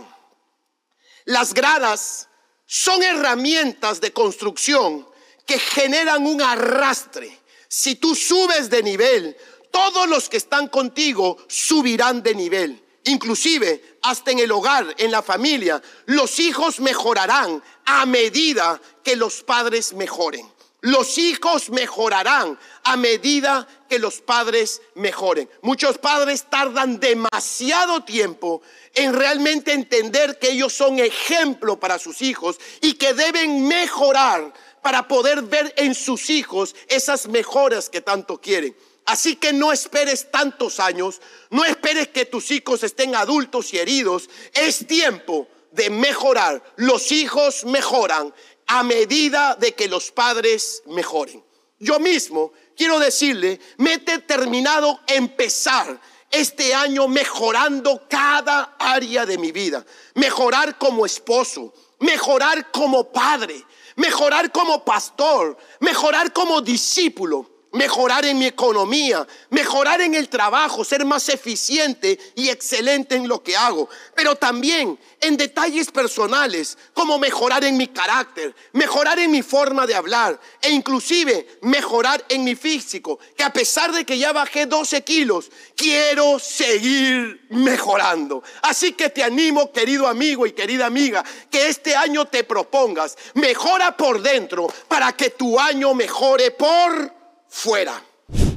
Las 1.26 1.56
gradas 1.56 2.30
son 2.68 3.02
herramientas 3.02 4.00
de 4.00 4.14
construcción 4.14 5.10
que 5.48 5.58
generan 5.58 6.28
un 6.28 6.40
arrastre. 6.44 7.36
Si 7.68 7.96
tú 7.96 8.14
subes 8.14 8.70
de 8.70 8.84
nivel, 8.84 9.36
todos 9.72 10.08
los 10.08 10.30
que 10.30 10.38
están 10.38 10.68
contigo 10.68 11.44
subirán 11.48 12.22
de 12.22 12.36
nivel 12.36 12.84
inclusive 13.04 13.91
hasta 14.02 14.32
en 14.32 14.40
el 14.40 14.52
hogar, 14.52 14.96
en 14.98 15.12
la 15.12 15.22
familia, 15.22 15.82
los 16.06 16.40
hijos 16.40 16.80
mejorarán 16.80 17.64
a 17.86 18.06
medida 18.06 18.82
que 19.04 19.16
los 19.16 19.44
padres 19.44 19.94
mejoren. 19.94 20.50
Los 20.82 21.20
hijos 21.20 21.70
mejorarán 21.70 22.58
a 22.84 22.98
medida 22.98 23.68
que 23.88 24.00
los 24.00 24.20
padres 24.20 24.82
mejoren. 24.96 25.48
Muchos 25.62 26.00
padres 26.00 26.50
tardan 26.50 27.00
demasiado 27.00 28.04
tiempo 28.04 28.64
en 28.96 29.14
realmente 29.14 29.74
entender 29.74 30.40
que 30.40 30.50
ellos 30.50 30.74
son 30.74 30.98
ejemplo 30.98 31.80
para 31.80 32.00
sus 32.00 32.24
hijos 32.24 32.60
y 32.82 32.96
que 32.96 33.14
deben 33.14 33.68
mejorar 33.68 34.52
para 34.82 35.08
poder 35.08 35.44
ver 35.44 35.72
en 35.78 35.94
sus 35.94 36.32
hijos 36.32 36.76
esas 36.88 37.28
mejoras 37.28 37.88
que 37.88 38.02
tanto 38.02 38.42
quieren. 38.42 38.76
Así 39.06 39.36
que 39.36 39.52
no 39.52 39.72
esperes 39.72 40.32
tantos 40.32 40.80
años, 40.80 41.22
no 41.50 41.66
esperes 41.66 42.10
que 42.10 42.26
tus 42.26 42.52
hijos 42.52 42.84
estén 42.84 43.16
adultos 43.16 43.74
y 43.74 43.80
heridos. 43.80 44.30
Es 44.54 44.86
tiempo 44.88 45.48
de 45.72 45.90
mejorar. 45.90 46.64
Los 46.76 47.12
hijos 47.12 47.66
mejoran 47.66 48.34
a 48.68 48.84
medida 48.84 49.56
de 49.56 49.74
que 49.74 49.88
los 49.88 50.12
padres 50.12 50.84
mejoren. 50.86 51.44
Yo 51.80 52.00
mismo 52.00 52.54
quiero 52.78 53.00
decirle, 53.00 53.60
me 53.78 53.94
he 53.94 53.98
determinado 53.98 55.00
empezar 55.08 56.00
este 56.30 56.74
año 56.74 57.08
mejorando 57.08 58.08
cada 58.08 58.76
área 58.80 59.26
de 59.26 59.38
mi 59.38 59.52
vida. 59.52 59.86
Mejorar 60.14 60.78
como 60.78 61.06
esposo, 61.06 61.74
mejorar 62.00 62.72
como 62.72 63.12
padre, 63.12 63.66
mejorar 63.96 64.52
como 64.52 64.86
pastor, 64.86 65.58
mejorar 65.80 66.32
como 66.32 66.62
discípulo 66.62 67.50
mejorar 67.72 68.26
en 68.26 68.38
mi 68.38 68.48
economía, 68.48 69.26
mejorar 69.50 70.02
en 70.02 70.14
el 70.16 70.30
trabajo, 70.30 70.84
ser 70.84 71.06
más 71.06 71.30
eficiente 71.30 72.20
y 72.36 72.50
excelente 72.50 73.16
en 73.16 73.28
lo 73.28 73.42
que 73.42 73.56
hago, 73.56 73.90
pero 74.16 74.36
también 74.36 75.00
en 75.20 75.38
detalles 75.38 75.90
personales, 75.92 76.78
como 76.94 77.18
mejorar 77.18 77.64
en 77.64 77.78
mi 77.78 77.88
carácter, 77.88 78.54
mejorar 78.74 79.20
en 79.20 79.32
mi 79.32 79.42
forma 79.42 79.88
de 79.88 79.96
hablar 79.96 80.40
e 80.62 80.72
inclusive 80.72 81.60
mejorar 81.62 82.24
en 82.30 82.44
mi 82.44 82.56
físico, 82.56 83.20
que 83.38 83.44
a 83.44 83.54
pesar 83.54 83.92
de 83.92 84.06
que 84.06 84.18
ya 84.18 84.34
bajé 84.34 84.66
12 84.66 85.04
kilos, 85.04 85.50
quiero 85.76 86.40
seguir 86.40 87.46
mejorando. 87.50 88.44
Así 88.64 88.94
que 88.94 89.10
te 89.10 89.24
animo, 89.24 89.72
querido 89.72 90.08
amigo 90.08 90.46
y 90.46 90.52
querida 90.52 90.86
amiga, 90.86 91.24
que 91.50 91.68
este 91.68 91.96
año 91.96 92.26
te 92.26 92.44
propongas, 92.44 93.18
mejora 93.36 93.96
por 93.96 94.22
dentro 94.22 94.68
para 94.88 95.14
que 95.14 95.30
tu 95.30 95.60
año 95.60 95.94
mejore 95.94 96.52
por 96.52 97.21
fuera. 97.52 98.02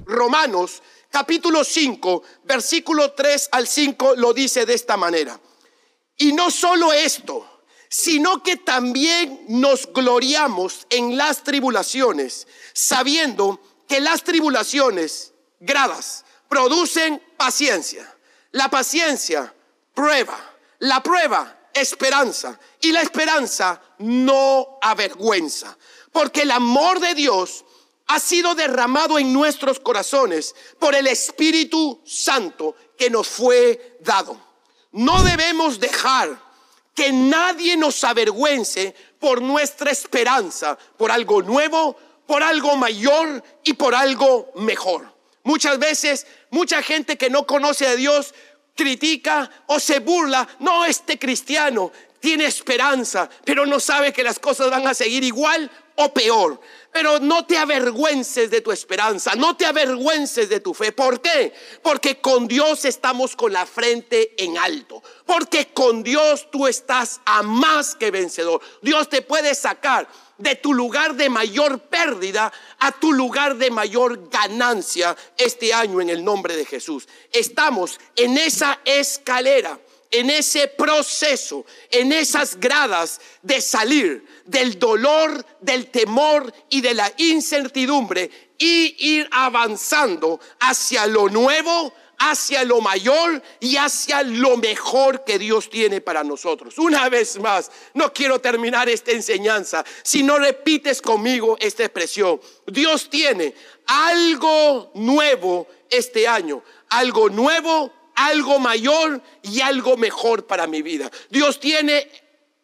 Romanos 0.06 0.82
capítulo 1.10 1.64
5, 1.64 2.22
versículo 2.44 3.12
3 3.12 3.48
al 3.52 3.66
5 3.66 4.14
lo 4.16 4.32
dice 4.32 4.64
de 4.64 4.74
esta 4.74 4.96
manera. 4.96 5.38
Y 6.16 6.32
no 6.32 6.50
solo 6.50 6.92
esto, 6.92 7.62
sino 7.88 8.42
que 8.42 8.56
también 8.56 9.44
nos 9.48 9.92
gloriamos 9.92 10.86
en 10.90 11.16
las 11.16 11.42
tribulaciones, 11.42 12.46
sabiendo 12.72 13.60
que 13.88 14.00
las 14.00 14.22
tribulaciones, 14.22 15.32
gradas, 15.60 16.24
producen 16.48 17.22
paciencia. 17.36 18.12
La 18.52 18.68
paciencia, 18.68 19.52
prueba. 19.92 20.38
La 20.78 21.02
prueba, 21.02 21.68
esperanza. 21.72 22.58
Y 22.80 22.92
la 22.92 23.02
esperanza 23.02 23.82
no 23.98 24.78
avergüenza. 24.80 25.76
Porque 26.12 26.42
el 26.42 26.52
amor 26.52 27.00
de 27.00 27.14
Dios 27.14 27.63
ha 28.06 28.20
sido 28.20 28.54
derramado 28.54 29.18
en 29.18 29.32
nuestros 29.32 29.80
corazones 29.80 30.54
por 30.78 30.94
el 30.94 31.06
Espíritu 31.06 32.00
Santo 32.04 32.76
que 32.96 33.10
nos 33.10 33.28
fue 33.28 33.98
dado. 34.00 34.40
No 34.92 35.22
debemos 35.22 35.80
dejar 35.80 36.38
que 36.94 37.12
nadie 37.12 37.76
nos 37.76 38.04
avergüence 38.04 38.94
por 39.18 39.42
nuestra 39.42 39.90
esperanza, 39.90 40.78
por 40.96 41.10
algo 41.10 41.42
nuevo, 41.42 41.96
por 42.26 42.42
algo 42.42 42.76
mayor 42.76 43.42
y 43.64 43.72
por 43.72 43.94
algo 43.94 44.52
mejor. 44.56 45.12
Muchas 45.42 45.78
veces, 45.78 46.26
mucha 46.50 46.82
gente 46.82 47.18
que 47.18 47.30
no 47.30 47.46
conoce 47.46 47.86
a 47.86 47.96
Dios 47.96 48.34
critica 48.76 49.50
o 49.66 49.78
se 49.78 50.00
burla, 50.00 50.48
no, 50.58 50.84
este 50.84 51.18
cristiano 51.18 51.92
tiene 52.20 52.46
esperanza, 52.46 53.28
pero 53.44 53.66
no 53.66 53.78
sabe 53.78 54.12
que 54.12 54.22
las 54.22 54.38
cosas 54.38 54.70
van 54.70 54.86
a 54.86 54.94
seguir 54.94 55.22
igual 55.24 55.70
o 55.96 56.12
peor. 56.14 56.60
Pero 56.94 57.18
no 57.18 57.44
te 57.44 57.58
avergüences 57.58 58.52
de 58.52 58.60
tu 58.60 58.70
esperanza, 58.70 59.34
no 59.34 59.56
te 59.56 59.66
avergüences 59.66 60.48
de 60.48 60.60
tu 60.60 60.72
fe. 60.72 60.92
¿Por 60.92 61.20
qué? 61.20 61.52
Porque 61.82 62.20
con 62.20 62.46
Dios 62.46 62.84
estamos 62.84 63.34
con 63.34 63.52
la 63.52 63.66
frente 63.66 64.32
en 64.38 64.56
alto. 64.56 65.02
Porque 65.26 65.72
con 65.74 66.04
Dios 66.04 66.48
tú 66.52 66.68
estás 66.68 67.20
a 67.24 67.42
más 67.42 67.96
que 67.96 68.12
vencedor. 68.12 68.60
Dios 68.80 69.08
te 69.08 69.22
puede 69.22 69.56
sacar 69.56 70.06
de 70.38 70.54
tu 70.54 70.72
lugar 70.72 71.16
de 71.16 71.28
mayor 71.28 71.80
pérdida 71.80 72.52
a 72.78 72.92
tu 72.92 73.12
lugar 73.12 73.56
de 73.56 73.72
mayor 73.72 74.30
ganancia 74.30 75.16
este 75.36 75.74
año 75.74 76.00
en 76.00 76.10
el 76.10 76.24
nombre 76.24 76.56
de 76.56 76.64
Jesús. 76.64 77.08
Estamos 77.32 77.98
en 78.14 78.38
esa 78.38 78.78
escalera 78.84 79.80
en 80.14 80.30
ese 80.30 80.68
proceso, 80.68 81.66
en 81.90 82.12
esas 82.12 82.58
gradas 82.60 83.20
de 83.42 83.60
salir 83.60 84.24
del 84.44 84.78
dolor, 84.78 85.44
del 85.60 85.88
temor 85.88 86.54
y 86.70 86.80
de 86.80 86.94
la 86.94 87.12
incertidumbre 87.16 88.30
y 88.56 88.94
ir 89.16 89.28
avanzando 89.32 90.38
hacia 90.60 91.06
lo 91.08 91.28
nuevo, 91.28 91.92
hacia 92.16 92.62
lo 92.62 92.80
mayor 92.80 93.42
y 93.58 93.76
hacia 93.76 94.22
lo 94.22 94.56
mejor 94.56 95.24
que 95.24 95.36
Dios 95.36 95.68
tiene 95.68 96.00
para 96.00 96.22
nosotros. 96.22 96.78
Una 96.78 97.08
vez 97.08 97.40
más, 97.40 97.72
no 97.94 98.12
quiero 98.12 98.40
terminar 98.40 98.88
esta 98.88 99.10
enseñanza 99.10 99.84
si 100.04 100.22
no 100.22 100.38
repites 100.38 101.02
conmigo 101.02 101.56
esta 101.58 101.82
expresión. 101.82 102.40
Dios 102.68 103.10
tiene 103.10 103.52
algo 103.86 104.92
nuevo 104.94 105.66
este 105.90 106.28
año, 106.28 106.62
algo 106.88 107.28
nuevo 107.28 108.03
algo 108.14 108.58
mayor 108.58 109.22
y 109.42 109.60
algo 109.60 109.96
mejor 109.96 110.46
para 110.46 110.66
mi 110.66 110.82
vida. 110.82 111.10
Dios 111.30 111.60
tiene 111.60 112.08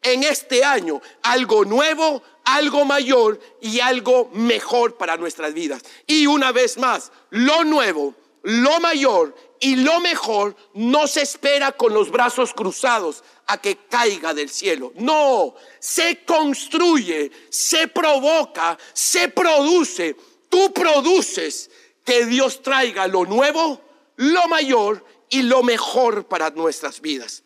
en 0.02 0.24
este 0.24 0.64
año 0.64 1.00
algo 1.22 1.64
nuevo, 1.64 2.22
algo 2.44 2.84
mayor 2.84 3.40
y 3.60 3.80
algo 3.80 4.30
mejor 4.32 4.96
para 4.96 5.16
nuestras 5.16 5.54
vidas. 5.54 5.82
Y 6.06 6.26
una 6.26 6.52
vez 6.52 6.78
más, 6.78 7.12
lo 7.30 7.64
nuevo, 7.64 8.14
lo 8.42 8.80
mayor 8.80 9.34
y 9.60 9.76
lo 9.76 10.00
mejor 10.00 10.56
no 10.72 11.06
se 11.06 11.22
espera 11.22 11.72
con 11.72 11.92
los 11.92 12.10
brazos 12.10 12.54
cruzados 12.54 13.22
a 13.46 13.58
que 13.58 13.76
caiga 13.76 14.32
del 14.32 14.48
cielo. 14.48 14.92
No, 14.96 15.54
se 15.78 16.24
construye, 16.24 17.30
se 17.50 17.88
provoca, 17.88 18.78
se 18.94 19.28
produce. 19.28 20.16
Tú 20.48 20.72
produces 20.72 21.70
que 22.04 22.24
Dios 22.26 22.62
traiga 22.62 23.06
lo 23.06 23.24
nuevo, 23.26 23.80
lo 24.16 24.48
mayor 24.48 25.04
y 25.30 25.42
lo 25.42 25.62
mejor 25.62 26.26
para 26.26 26.50
nuestras 26.50 27.00
vidas. 27.00 27.44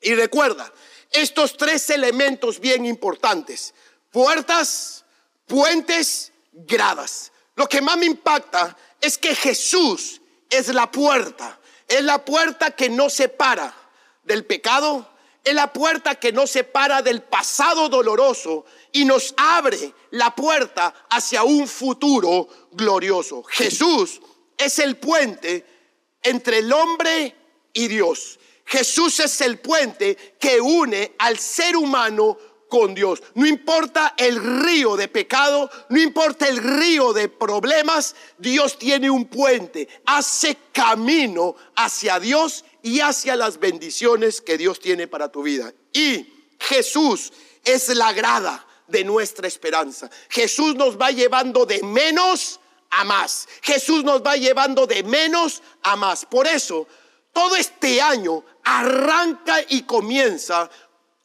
Y 0.00 0.14
recuerda, 0.14 0.72
estos 1.12 1.56
tres 1.56 1.90
elementos 1.90 2.58
bien 2.58 2.86
importantes, 2.86 3.74
puertas, 4.10 5.04
puentes, 5.46 6.32
gradas. 6.52 7.30
Lo 7.54 7.68
que 7.68 7.82
más 7.82 7.98
me 7.98 8.06
impacta 8.06 8.76
es 9.00 9.18
que 9.18 9.34
Jesús 9.34 10.20
es 10.48 10.68
la 10.68 10.90
puerta, 10.90 11.60
es 11.86 12.02
la 12.02 12.24
puerta 12.24 12.70
que 12.70 12.88
no 12.88 13.10
separa 13.10 13.74
del 14.24 14.46
pecado, 14.46 15.08
es 15.44 15.54
la 15.54 15.72
puerta 15.72 16.14
que 16.14 16.32
nos 16.32 16.50
separa 16.50 17.02
del 17.02 17.22
pasado 17.22 17.88
doloroso 17.88 18.64
y 18.92 19.04
nos 19.04 19.34
abre 19.36 19.94
la 20.10 20.34
puerta 20.34 21.06
hacia 21.10 21.42
un 21.42 21.66
futuro 21.66 22.48
glorioso. 22.72 23.42
Jesús 23.44 24.20
es 24.56 24.78
el 24.78 24.96
puente 24.96 25.79
entre 26.22 26.58
el 26.58 26.72
hombre 26.72 27.34
y 27.72 27.88
Dios. 27.88 28.38
Jesús 28.64 29.18
es 29.20 29.40
el 29.40 29.58
puente 29.58 30.16
que 30.38 30.60
une 30.60 31.14
al 31.18 31.38
ser 31.38 31.76
humano 31.76 32.38
con 32.70 32.94
Dios. 32.94 33.20
No 33.34 33.46
importa 33.46 34.14
el 34.16 34.62
río 34.62 34.96
de 34.96 35.08
pecado, 35.08 35.68
no 35.88 36.00
importa 36.00 36.48
el 36.48 36.56
río 36.56 37.12
de 37.12 37.28
problemas, 37.28 38.14
Dios 38.38 38.78
tiene 38.78 39.10
un 39.10 39.26
puente, 39.26 39.88
hace 40.06 40.56
camino 40.72 41.56
hacia 41.74 42.20
Dios 42.20 42.64
y 42.82 43.00
hacia 43.00 43.36
las 43.36 43.58
bendiciones 43.58 44.40
que 44.40 44.56
Dios 44.56 44.78
tiene 44.78 45.08
para 45.08 45.30
tu 45.30 45.42
vida. 45.42 45.74
Y 45.92 46.32
Jesús 46.58 47.32
es 47.64 47.88
la 47.88 48.12
grada 48.12 48.64
de 48.86 49.04
nuestra 49.04 49.48
esperanza. 49.48 50.08
Jesús 50.28 50.76
nos 50.76 50.96
va 50.96 51.10
llevando 51.10 51.66
de 51.66 51.82
menos 51.82 52.59
a 52.90 53.04
más. 53.04 53.48
Jesús 53.62 54.04
nos 54.04 54.22
va 54.22 54.36
llevando 54.36 54.86
de 54.86 55.02
menos 55.02 55.62
a 55.82 55.96
más. 55.96 56.24
Por 56.26 56.46
eso 56.46 56.86
todo 57.32 57.56
este 57.56 58.00
año 58.00 58.44
arranca 58.64 59.58
y 59.68 59.82
comienza 59.82 60.68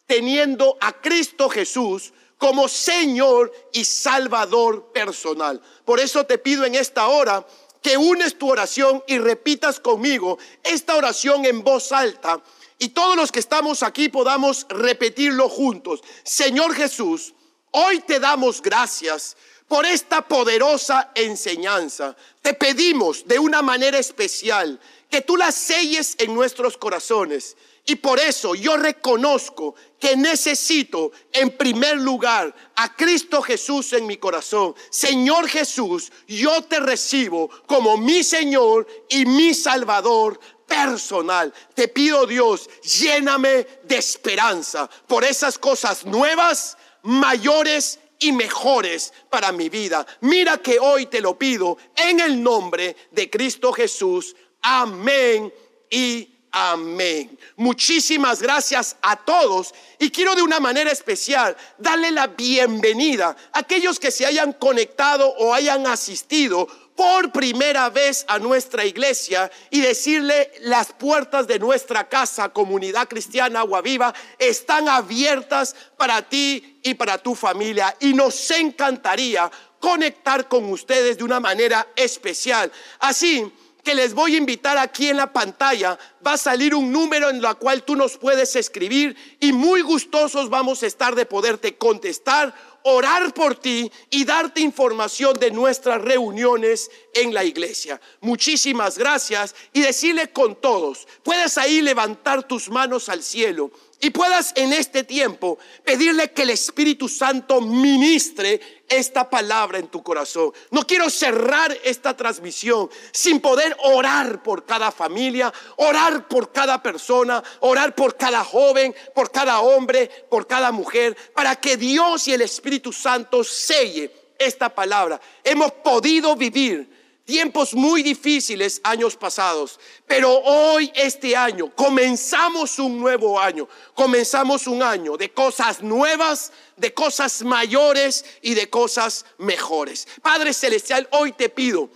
teniendo 0.05 0.77
a 0.79 0.93
Cristo 0.93 1.49
Jesús 1.49 2.13
como 2.37 2.67
Señor 2.67 3.51
y 3.73 3.85
Salvador 3.85 4.91
personal. 4.91 5.61
Por 5.83 5.99
eso 5.99 6.25
te 6.25 6.37
pido 6.37 6.65
en 6.65 6.75
esta 6.75 7.07
hora 7.07 7.45
que 7.81 7.97
unes 7.97 8.37
tu 8.37 8.49
oración 8.49 9.03
y 9.07 9.19
repitas 9.19 9.79
conmigo 9.79 10.37
esta 10.63 10.95
oración 10.95 11.45
en 11.45 11.63
voz 11.63 11.91
alta 11.91 12.41
y 12.77 12.89
todos 12.89 13.15
los 13.15 13.31
que 13.31 13.39
estamos 13.39 13.83
aquí 13.83 14.09
podamos 14.09 14.65
repetirlo 14.69 15.49
juntos. 15.49 16.01
Señor 16.23 16.73
Jesús, 16.73 17.33
hoy 17.71 17.99
te 18.01 18.19
damos 18.19 18.61
gracias 18.61 19.37
por 19.67 19.85
esta 19.85 20.27
poderosa 20.27 21.11
enseñanza. 21.15 22.15
Te 22.41 22.53
pedimos 22.53 23.27
de 23.27 23.39
una 23.39 23.61
manera 23.61 23.97
especial 23.97 24.79
que 25.09 25.21
tú 25.21 25.37
las 25.37 25.55
selles 25.55 26.15
en 26.19 26.33
nuestros 26.33 26.77
corazones. 26.77 27.55
Y 27.87 27.95
por 27.95 28.19
eso 28.19 28.55
yo 28.55 28.77
reconozco 28.77 29.75
que 29.99 30.15
necesito 30.15 31.11
en 31.31 31.55
primer 31.55 31.97
lugar 31.97 32.53
a 32.75 32.95
Cristo 32.95 33.43
Jesús 33.43 33.93
en 33.93 34.07
mi 34.07 34.17
corazón. 34.17 34.73
Señor 34.89 35.47
Jesús, 35.47 36.11
yo 36.27 36.63
te 36.63 36.79
recibo 36.79 37.49
como 37.67 37.95
mi 37.97 38.23
Señor 38.23 38.87
y 39.09 39.25
mi 39.25 39.53
Salvador 39.53 40.39
personal. 40.65 41.53
Te 41.75 41.87
pido 41.87 42.25
Dios, 42.25 42.67
lléname 42.81 43.67
de 43.83 43.97
esperanza 43.97 44.89
por 45.05 45.23
esas 45.23 45.59
cosas 45.59 46.05
nuevas, 46.05 46.77
mayores 47.03 47.99
y 48.19 48.31
mejores 48.31 49.13
para 49.29 49.51
mi 49.51 49.69
vida. 49.69 50.05
Mira 50.21 50.57
que 50.57 50.79
hoy 50.79 51.07
te 51.07 51.21
lo 51.21 51.37
pido 51.37 51.77
en 51.95 52.19
el 52.19 52.41
nombre 52.41 52.95
de 53.11 53.29
Cristo 53.29 53.73
Jesús. 53.73 54.35
Amén 54.61 55.53
y 55.89 56.29
amén. 56.51 57.37
Muchísimas 57.57 58.41
gracias 58.41 58.95
a 59.01 59.17
todos 59.17 59.73
y 59.99 60.09
quiero 60.09 60.35
de 60.35 60.41
una 60.41 60.59
manera 60.59 60.91
especial 60.91 61.55
darle 61.77 62.11
la 62.11 62.27
bienvenida 62.27 63.35
a 63.51 63.59
aquellos 63.59 63.99
que 63.99 64.11
se 64.11 64.25
hayan 64.25 64.53
conectado 64.53 65.27
o 65.37 65.53
hayan 65.53 65.85
asistido 65.85 66.67
por 66.95 67.31
primera 67.31 67.89
vez 67.89 68.23
a 68.27 68.39
nuestra 68.39 68.85
iglesia 68.85 69.51
y 69.69 69.81
decirle 69.81 70.51
las 70.61 70.93
puertas 70.93 71.45
de 71.45 71.59
nuestra 71.59 72.07
casa, 72.07 72.49
comunidad 72.49 73.07
cristiana 73.09 73.59
Agua 73.59 73.81
Viva, 73.81 74.13
están 74.39 74.87
abiertas 74.87 75.75
para 75.97 76.21
ti 76.21 76.74
y 76.85 76.93
para 76.93 77.17
tu 77.17 77.35
familia. 77.35 77.95
Y 77.99 78.13
nos 78.13 78.49
encantaría 78.51 79.51
conectar 79.79 80.47
con 80.47 80.65
ustedes 80.65 81.17
de 81.17 81.23
una 81.23 81.39
manera 81.39 81.87
especial. 81.95 82.71
Así 82.99 83.51
que 83.83 83.95
les 83.95 84.13
voy 84.13 84.35
a 84.35 84.37
invitar 84.37 84.77
aquí 84.77 85.09
en 85.09 85.17
la 85.17 85.31
pantalla, 85.31 85.97
va 86.25 86.33
a 86.33 86.37
salir 86.37 86.73
un 86.73 86.91
número 86.91 87.29
en 87.29 87.43
el 87.43 87.55
cual 87.57 87.83
tú 87.83 87.95
nos 87.95 88.17
puedes 88.17 88.55
escribir 88.55 89.15
y 89.39 89.53
muy 89.53 89.81
gustosos 89.81 90.49
vamos 90.49 90.81
a 90.81 90.87
estar 90.87 91.13
de 91.13 91.27
poderte 91.27 91.77
contestar, 91.77 92.53
orar 92.81 93.31
por 93.33 93.55
ti 93.55 93.91
y 94.09 94.25
darte 94.25 94.61
información 94.61 95.37
de 95.39 95.51
nuestras 95.51 96.01
reuniones 96.01 96.89
en 97.13 97.31
la 97.31 97.43
iglesia. 97.43 98.01
Muchísimas 98.21 98.97
gracias 98.97 99.55
y 99.71 99.81
decirle 99.81 100.31
con 100.31 100.55
todos, 100.55 101.07
puedes 101.21 101.57
ahí 101.59 101.81
levantar 101.81 102.41
tus 102.41 102.69
manos 102.69 103.07
al 103.07 103.21
cielo 103.21 103.71
y 104.05 104.11
puedas 104.11 104.53
en 104.55 104.71
este 104.71 105.03
tiempo 105.03 105.57
pedirle 105.83 106.31
que 106.31 106.43
el 106.43 106.51
Espíritu 106.51 107.09
Santo 107.09 107.59
ministre 107.59 108.83
esta 108.87 109.27
palabra 109.27 109.79
en 109.79 109.87
tu 109.87 110.03
corazón. 110.03 110.53
No 110.69 110.85
quiero 110.85 111.09
cerrar 111.09 111.75
esta 111.83 112.15
transmisión 112.15 112.87
sin 113.11 113.39
poder 113.39 113.75
orar 113.83 114.43
por 114.43 114.63
cada 114.63 114.91
familia, 114.91 115.51
orar 115.77 116.27
por 116.27 116.51
cada 116.51 116.83
persona, 116.83 117.43
orar 117.61 117.95
por 117.95 118.15
cada 118.15 118.43
joven, 118.43 118.93
por 119.15 119.31
cada 119.31 119.61
hombre, 119.61 120.07
por 120.29 120.45
cada 120.45 120.71
mujer, 120.71 121.17
para 121.33 121.55
que 121.55 121.75
Dios 121.75 122.27
y 122.27 122.33
el 122.33 122.41
Espíritu 122.41 122.93
Santo 122.93 123.43
selle 123.43 124.11
esta 124.37 124.69
palabra. 124.69 125.19
Hemos 125.43 125.71
podido 125.71 126.35
vivir 126.35 127.04
tiempos 127.25 127.73
muy 127.73 128.03
difíciles 128.03 128.79
años 128.83 129.15
pasados, 129.15 129.79
pero 130.07 130.31
hoy, 130.31 130.91
este 130.95 131.35
año, 131.35 131.73
comenzamos 131.75 132.79
un 132.79 132.99
nuevo 132.99 133.39
año, 133.39 133.67
comenzamos 133.93 134.67
un 134.67 134.83
año 134.83 135.17
de 135.17 135.31
cosas 135.31 135.81
nuevas, 135.81 136.51
de 136.77 136.93
cosas 136.93 137.41
mayores 137.41 138.23
y 138.41 138.53
de 138.53 138.69
cosas 138.69 139.25
mejores. 139.39 140.07
Padre 140.21 140.53
Celestial, 140.53 141.07
hoy 141.11 141.31
te 141.31 141.49
pido 141.49 141.89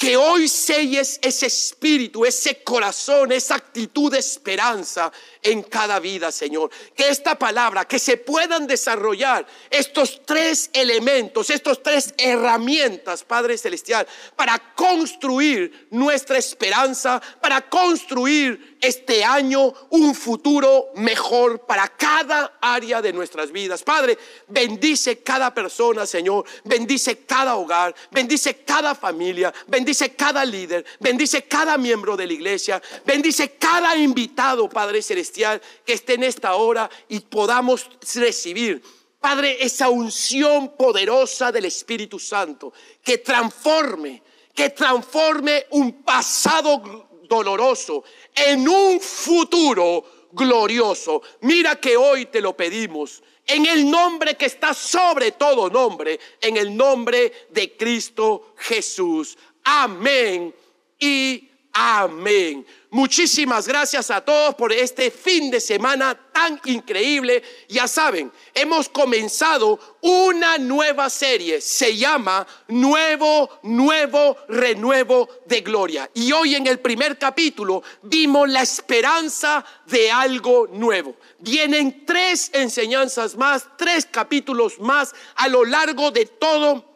que 0.00 0.16
hoy 0.16 0.48
selles 0.48 1.18
ese 1.20 1.44
espíritu, 1.44 2.24
ese 2.24 2.64
corazón, 2.64 3.32
esa 3.32 3.56
actitud 3.56 4.10
de 4.10 4.18
esperanza 4.18 5.12
en 5.42 5.62
cada 5.62 5.98
vida, 6.00 6.32
Señor. 6.32 6.70
Que 6.94 7.08
esta 7.08 7.38
palabra, 7.38 7.86
que 7.86 7.98
se 7.98 8.16
puedan 8.16 8.66
desarrollar 8.66 9.46
estos 9.70 10.22
tres 10.24 10.70
elementos, 10.72 11.50
estos 11.50 11.82
tres 11.82 12.14
herramientas, 12.18 13.24
Padre 13.24 13.58
Celestial, 13.58 14.06
para 14.36 14.58
construir 14.74 15.88
nuestra 15.90 16.38
esperanza, 16.38 17.20
para 17.40 17.62
construir 17.68 18.78
este 18.80 19.24
año 19.24 19.72
un 19.90 20.14
futuro 20.14 20.90
mejor 20.94 21.66
para 21.66 21.88
cada 21.88 22.58
área 22.60 23.02
de 23.02 23.12
nuestras 23.12 23.52
vidas. 23.52 23.82
Padre, 23.82 24.18
bendice 24.48 25.18
cada 25.22 25.52
persona, 25.52 26.06
Señor. 26.06 26.44
Bendice 26.64 27.18
cada 27.26 27.56
hogar, 27.56 27.94
bendice 28.10 28.56
cada 28.64 28.94
familia, 28.94 29.52
bendice 29.66 30.14
cada 30.14 30.44
líder, 30.44 30.84
bendice 30.98 31.42
cada 31.42 31.76
miembro 31.78 32.16
de 32.16 32.26
la 32.26 32.32
iglesia, 32.32 32.82
bendice 33.04 33.52
cada 33.52 33.96
invitado, 33.96 34.68
Padre 34.68 35.02
Que 35.32 35.92
esté 35.92 36.14
en 36.14 36.24
esta 36.24 36.54
hora 36.54 36.88
y 37.08 37.20
podamos 37.20 37.88
recibir. 38.14 38.82
Padre, 39.20 39.58
esa 39.60 39.90
unción 39.90 40.76
poderosa 40.76 41.52
del 41.52 41.66
Espíritu 41.66 42.18
Santo 42.18 42.72
que 43.04 43.18
transforme, 43.18 44.22
que 44.54 44.70
transforme 44.70 45.66
un 45.70 46.02
pasado 46.02 47.08
doloroso 47.28 48.02
en 48.34 48.66
un 48.66 48.98
futuro 48.98 50.28
glorioso. 50.32 51.22
Mira 51.42 51.76
que 51.78 51.96
hoy 51.96 52.26
te 52.26 52.40
lo 52.40 52.56
pedimos 52.56 53.22
en 53.46 53.66
el 53.66 53.90
nombre 53.90 54.36
que 54.36 54.46
está 54.46 54.72
sobre 54.72 55.32
todo 55.32 55.68
nombre, 55.68 56.18
en 56.40 56.56
el 56.56 56.76
nombre 56.76 57.48
de 57.50 57.76
Cristo 57.76 58.54
Jesús. 58.56 59.36
Amén 59.64 60.54
y 60.98 61.49
Amén. 61.72 62.66
Muchísimas 62.90 63.68
gracias 63.68 64.10
a 64.10 64.20
todos 64.20 64.56
por 64.56 64.72
este 64.72 65.12
fin 65.12 65.48
de 65.52 65.60
semana 65.60 66.18
tan 66.32 66.60
increíble. 66.64 67.40
Ya 67.68 67.86
saben, 67.86 68.32
hemos 68.52 68.88
comenzado 68.88 69.78
una 70.00 70.58
nueva 70.58 71.08
serie. 71.08 71.60
Se 71.60 71.96
llama 71.96 72.44
Nuevo, 72.66 73.60
Nuevo, 73.62 74.36
Renuevo 74.48 75.28
de 75.46 75.60
Gloria. 75.60 76.10
Y 76.12 76.32
hoy 76.32 76.56
en 76.56 76.66
el 76.66 76.80
primer 76.80 77.16
capítulo 77.16 77.84
vimos 78.02 78.48
la 78.48 78.62
esperanza 78.62 79.64
de 79.86 80.10
algo 80.10 80.66
nuevo. 80.72 81.14
Vienen 81.38 82.04
tres 82.04 82.50
enseñanzas 82.52 83.36
más, 83.36 83.68
tres 83.78 84.08
capítulos 84.10 84.80
más 84.80 85.14
a 85.36 85.46
lo 85.46 85.64
largo 85.64 86.10
de 86.10 86.26
todo 86.26 86.89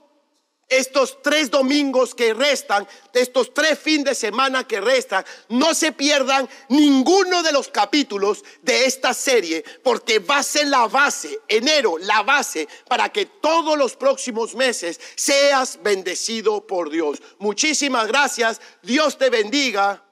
estos 0.69 1.23
tres 1.23 1.51
domingos 1.51 2.15
que 2.15 2.35
restan, 2.35 2.87
estos 3.13 3.53
tres 3.53 3.79
fines 3.79 4.05
de 4.05 4.15
semana 4.15 4.67
que 4.67 4.81
restan, 4.81 5.25
no 5.49 5.75
se 5.75 5.93
pierdan 5.93 6.49
ninguno 6.69 7.43
de 7.43 7.53
los 7.53 7.69
capítulos 7.69 8.45
de 8.63 8.87
esta 8.87 9.15
serie, 9.15 9.65
porque 9.83 10.19
va 10.19 10.39
a 10.39 10.43
ser 10.43 10.69
la 10.69 10.87
base, 10.87 11.39
enero, 11.49 11.97
la 11.99 12.23
base 12.23 12.69
para 12.89 13.11
que 13.11 13.27
todos 13.27 13.77
los 13.79 13.97
próximos 13.97 14.55
meses 14.55 15.01
seas 15.15 15.79
bendecido 15.83 16.67
por 16.67 16.91
Dios. 16.91 17.23
Muchísimas 17.39 18.07
gracias, 18.07 18.61
Dios 18.83 19.19
te 19.19 19.31
bendiga. 19.31 20.03